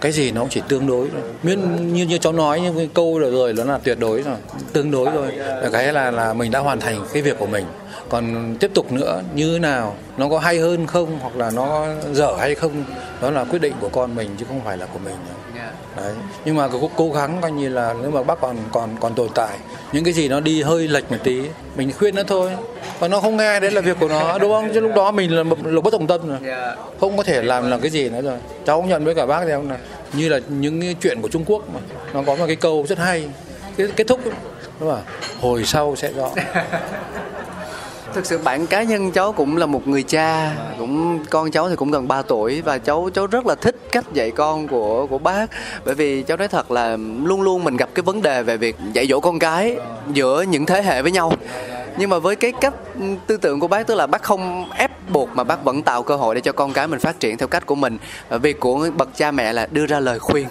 [0.00, 1.08] Cái gì nó cũng chỉ tương đối
[1.42, 4.36] miễn như như cháu nói như cái câu rồi rồi nó là tuyệt đối rồi.
[4.72, 5.32] Tương đối thôi.
[5.72, 7.64] Cái là là mình đã hoàn thành cái việc của mình.
[8.08, 11.86] Còn tiếp tục nữa như thế nào nó có hay hơn không hoặc là nó
[12.12, 12.84] dở hay không
[13.20, 15.14] đó là quyết định của con mình chứ không phải là của mình.
[15.96, 16.12] Đấy.
[16.44, 19.28] Nhưng mà cố, cố gắng coi như là nếu mà bác còn còn còn tồn
[19.34, 19.58] tại
[19.94, 21.40] những cái gì nó đi hơi lệch một tí
[21.76, 22.50] mình khuyên nó thôi.
[23.00, 24.70] Còn nó không nghe đấy là việc của nó đúng không?
[24.74, 26.38] Chứ lúc đó mình là là bất đồng tâm rồi.
[27.00, 28.38] Không có thể làm làm cái gì nữa rồi.
[28.66, 29.78] Cháu cũng nhận với cả bác rằng là
[30.12, 31.80] như là những cái chuyện của Trung Quốc mà.
[32.14, 33.28] Nó có một cái câu rất hay.
[33.76, 34.20] Cái kết thúc
[34.80, 35.02] đúng không
[35.40, 36.30] hồi sau sẽ rõ
[38.14, 41.76] thực sự bản cá nhân cháu cũng là một người cha, cũng, con cháu thì
[41.76, 45.18] cũng gần 3 tuổi và cháu cháu rất là thích cách dạy con của của
[45.18, 45.46] bác.
[45.84, 48.76] Bởi vì cháu nói thật là luôn luôn mình gặp cái vấn đề về việc
[48.92, 49.76] dạy dỗ con cái
[50.12, 51.32] giữa những thế hệ với nhau.
[51.96, 52.74] Nhưng mà với cái cách
[53.26, 56.16] tư tưởng của bác, tức là bác không ép buộc mà bác vẫn tạo cơ
[56.16, 57.98] hội để cho con cái mình phát triển theo cách của mình.
[58.30, 60.46] Việc của bậc cha mẹ là đưa ra lời khuyên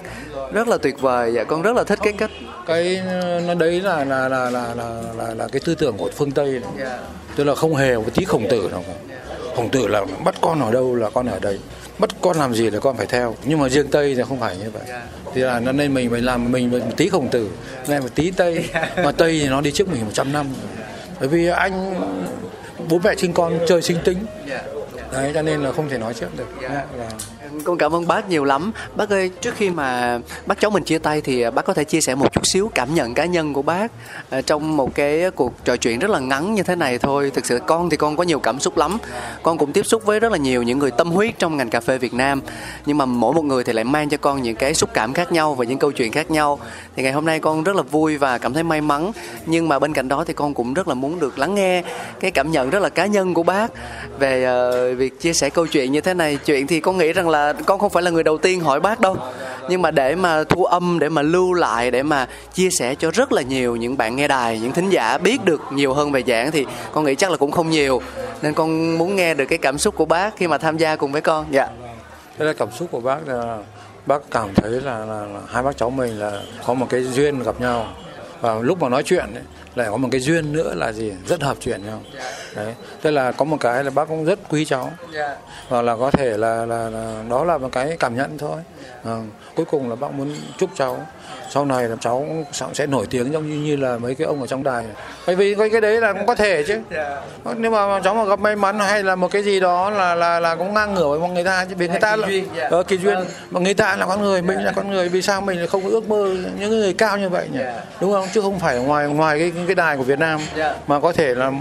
[0.54, 1.34] rất là tuyệt vời.
[1.34, 2.32] Dạ con rất là thích cái cách
[2.68, 3.02] cái
[3.48, 6.48] nó đấy là là là là là là, là cái tư tưởng của phương tây
[6.48, 6.88] này.
[6.88, 7.00] Yeah.
[7.36, 9.16] tức là không hề một tí khổng tử nào cả.
[9.56, 11.60] Khổng tử là bắt con ở đâu là con ở đây
[12.00, 13.36] bắt con làm gì là con phải theo.
[13.44, 14.84] Nhưng mà riêng tây thì không phải như vậy.
[15.34, 17.50] Thì là nên mình phải làm mình một tí khổng tử
[17.88, 18.66] nên một tí tây.
[19.04, 20.46] Mà tây thì nó đi trước mình 100 năm.
[21.20, 21.96] Bởi vì anh
[22.90, 24.18] bố mẹ sinh con chơi sinh tính
[25.14, 26.48] đấy cho nên là không thể nói trước được.
[26.62, 26.86] Là
[27.64, 28.72] con cảm ơn bác nhiều lắm.
[28.96, 32.02] Bác ơi trước khi mà bác cháu mình chia tay thì bác có thể chia
[32.02, 33.92] sẻ một chút xíu cảm nhận cá nhân của bác
[34.30, 37.32] à, trong một cái cuộc trò chuyện rất là ngắn như thế này thôi.
[37.34, 38.98] Thực sự con thì con có nhiều cảm xúc lắm.
[39.44, 41.80] Con cũng tiếp xúc với rất là nhiều những người tâm huyết trong ngành cà
[41.80, 42.42] phê Việt Nam.
[42.86, 45.32] Nhưng mà mỗi một người thì lại mang cho con những cái xúc cảm khác
[45.32, 46.60] nhau và những câu chuyện khác nhau.
[46.96, 49.12] Thì ngày hôm nay con rất là vui và cảm thấy may mắn.
[49.46, 51.84] Nhưng mà bên cạnh đó thì con cũng rất là muốn được lắng nghe
[52.20, 53.72] cái cảm nhận rất là cá nhân của bác
[54.20, 54.48] về
[54.94, 57.54] uh, việc chia sẻ câu chuyện như thế này chuyện thì con nghĩ rằng là
[57.66, 59.18] con không phải là người đầu tiên hỏi bác đâu.
[59.70, 63.12] Nhưng mà để mà thu âm để mà lưu lại để mà chia sẻ cho
[63.12, 66.24] rất là nhiều những bạn nghe đài những thính giả biết được nhiều hơn về
[66.28, 68.02] giảng thì con nghĩ chắc là cũng không nhiều.
[68.42, 71.12] Nên con muốn nghe được cái cảm xúc của bác khi mà tham gia cùng
[71.12, 71.46] với con.
[71.52, 71.68] Dạ.
[72.38, 73.58] Cái là cảm xúc của bác là
[74.06, 77.44] bác cảm thấy là, là, là hai bác cháu mình là có một cái duyên
[77.44, 77.88] gặp nhau.
[78.42, 79.44] Và lúc mà nói chuyện ấy,
[79.76, 81.12] lại có một cái duyên nữa là gì?
[81.28, 82.02] Rất hợp chuyện nhau
[82.56, 82.74] đấy.
[83.02, 84.92] Tức là có một cái là bác cũng rất quý cháu.
[85.70, 88.62] Và là có thể là, là, là đó là một cái cảm nhận thôi.
[89.06, 89.18] À,
[89.56, 91.00] cuối cùng là bác muốn chúc cháu
[91.50, 92.28] sau này là cháu
[92.74, 94.86] sẽ nổi tiếng giống như như là mấy cái ông ở trong đài.
[95.28, 96.80] Bởi vì cái cái đấy là cũng có thể chứ.
[97.56, 100.40] Nếu mà cháu mà gặp may mắn hay là một cái gì đó là là
[100.40, 101.76] là cũng ngang ngửa với người ta chứ.
[101.78, 102.28] Vì người ta là
[102.70, 103.18] ờ, kỳ duyên
[103.50, 105.84] mà người ta là con người mình là con người vì sao mình lại không
[105.84, 107.60] ước mơ những người cao như vậy nhỉ?
[108.02, 108.28] Đúng không?
[108.34, 110.40] Chứ không phải ngoài ngoài cái cái đài của Việt Nam
[110.88, 111.52] mà có thể là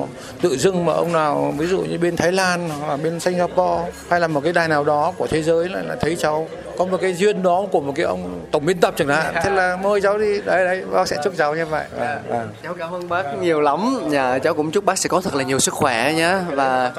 [0.42, 3.92] tự dưng mà ông nào ví dụ như bên Thái Lan hoặc là bên Singapore
[4.08, 6.48] hay là một cái đài nào đó của thế giới là, là thấy cháu
[6.84, 9.34] có một cái duyên đó của một cái ông tổng biên tập chẳng hạn.
[9.42, 10.40] Thế là mời cháu đi.
[10.40, 11.84] Đấy đấy bác sẽ chúc cháu như vậy.
[11.98, 12.46] À, à.
[12.62, 13.98] cháu cảm ơn bác nhiều lắm.
[14.10, 16.92] Nhà cháu cũng chúc bác sẽ có thật là nhiều sức khỏe nhé và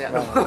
[0.00, 0.44] dạ, rồi.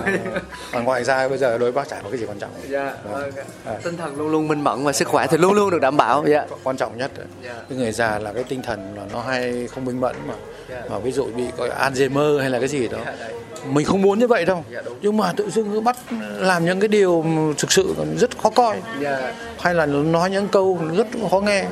[0.72, 2.52] còn ngoài ra bây giờ đối bác chả có cái gì quan trọng.
[2.70, 3.32] Dạ, vâng.
[3.66, 3.74] à.
[3.84, 6.24] tinh thần luôn luôn minh mẫn và sức khỏe thì luôn luôn được đảm bảo
[6.28, 6.46] dạ.
[6.64, 7.12] quan trọng nhất
[7.44, 7.54] dạ.
[7.70, 10.34] cái người già là cái tinh thần là nó hay không minh mẫn mà.
[10.70, 10.82] Dạ.
[10.90, 12.98] mà ví dụ bị có Alzheimer hay là cái gì đó.
[13.06, 13.28] Dạ,
[13.66, 14.64] mình không muốn như vậy đâu.
[14.74, 15.98] Dạ, nhưng mà tự dưng cứ bắt
[16.38, 17.26] làm những cái điều
[17.58, 19.34] thực sự rất khó coi dạ.
[19.60, 21.66] hay là nói những câu rất khó nghe.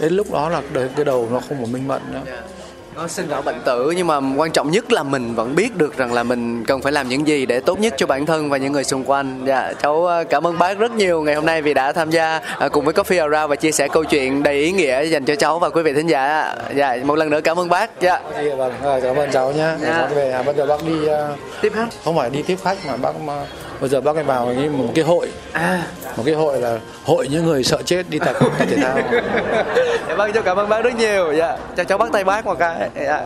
[0.00, 0.62] Đến lúc đó là
[0.96, 2.20] cái đầu nó không có minh mẫn nữa.
[2.26, 2.40] Dạ.
[2.96, 5.96] Có sinh lão bệnh tử nhưng mà quan trọng nhất là mình vẫn biết được
[5.96, 8.56] rằng là mình cần phải làm những gì để tốt nhất cho bản thân và
[8.56, 9.42] những người xung quanh.
[9.44, 12.40] Dạ cháu ờ, cảm ơn bác rất nhiều ngày hôm nay vì đã tham gia
[12.58, 15.34] ờ, cùng với Coffee Around và chia sẻ câu chuyện đầy ý nghĩa dành cho
[15.34, 16.54] cháu và quý vị thính giả.
[16.74, 18.00] Dạ một lần nữa cảm ơn bác.
[18.00, 18.20] Dạ.
[18.56, 18.72] Vâng.
[18.82, 20.08] Cảm ơn cháu nhé dạ.
[20.14, 20.94] về nhà bây giờ bác đi
[21.60, 23.12] tiếp khách không phải đi tiếp khách mà bác
[23.80, 25.28] bây giờ bác ấy vào như một cái hội.
[25.52, 25.82] À.
[26.16, 28.98] một cái hội là hội những người sợ chết đi tập thể thao.
[30.08, 31.32] Dạ vâng cháu cảm ơn bác rất nhiều.
[31.32, 32.90] Dạ cho cháu bắt tay bác một cái.
[32.94, 33.22] Dạ.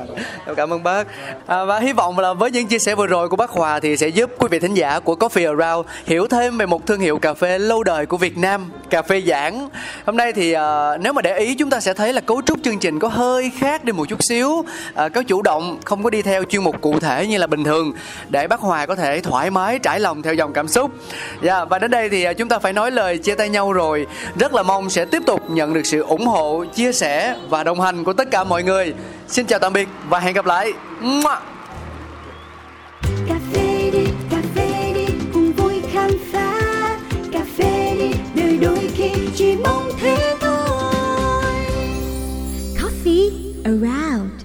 [0.47, 1.07] cháu cảm ơn bác.
[1.47, 3.97] À, và hy vọng là với những chia sẻ vừa rồi của bác Hòa thì
[3.97, 7.19] sẽ giúp quý vị thính giả của Coffee Around hiểu thêm về một thương hiệu
[7.19, 9.69] cà phê lâu đời của Việt Nam cà phê giảng.
[10.05, 10.61] Hôm nay thì uh,
[11.01, 13.51] nếu mà để ý chúng ta sẽ thấy là cấu trúc chương trình có hơi
[13.59, 14.49] khác đi một chút xíu.
[14.49, 14.65] Uh,
[15.15, 17.93] có chủ động không có đi theo chuyên mục cụ thể như là bình thường
[18.29, 20.91] để bác Hòa có thể thoải mái trải lòng theo dòng cảm xúc.
[21.43, 24.07] Yeah, và đến đây thì à, chúng ta phải nói lời chia tay nhau rồi.
[24.39, 27.81] Rất là mong sẽ tiếp tục nhận được sự ủng hộ chia sẻ và đồng
[27.81, 28.95] hành của tất cả mọi người.
[29.29, 30.73] Xin chào tạm biệt và hẹn gặp lại.
[33.29, 36.61] Cà phê đi cà phê đi cùng vui khám phá.
[37.33, 41.45] Cà phê đi đời đôi khi chỉ mong thế thôi.
[42.77, 43.31] Coffee
[43.65, 44.38] around.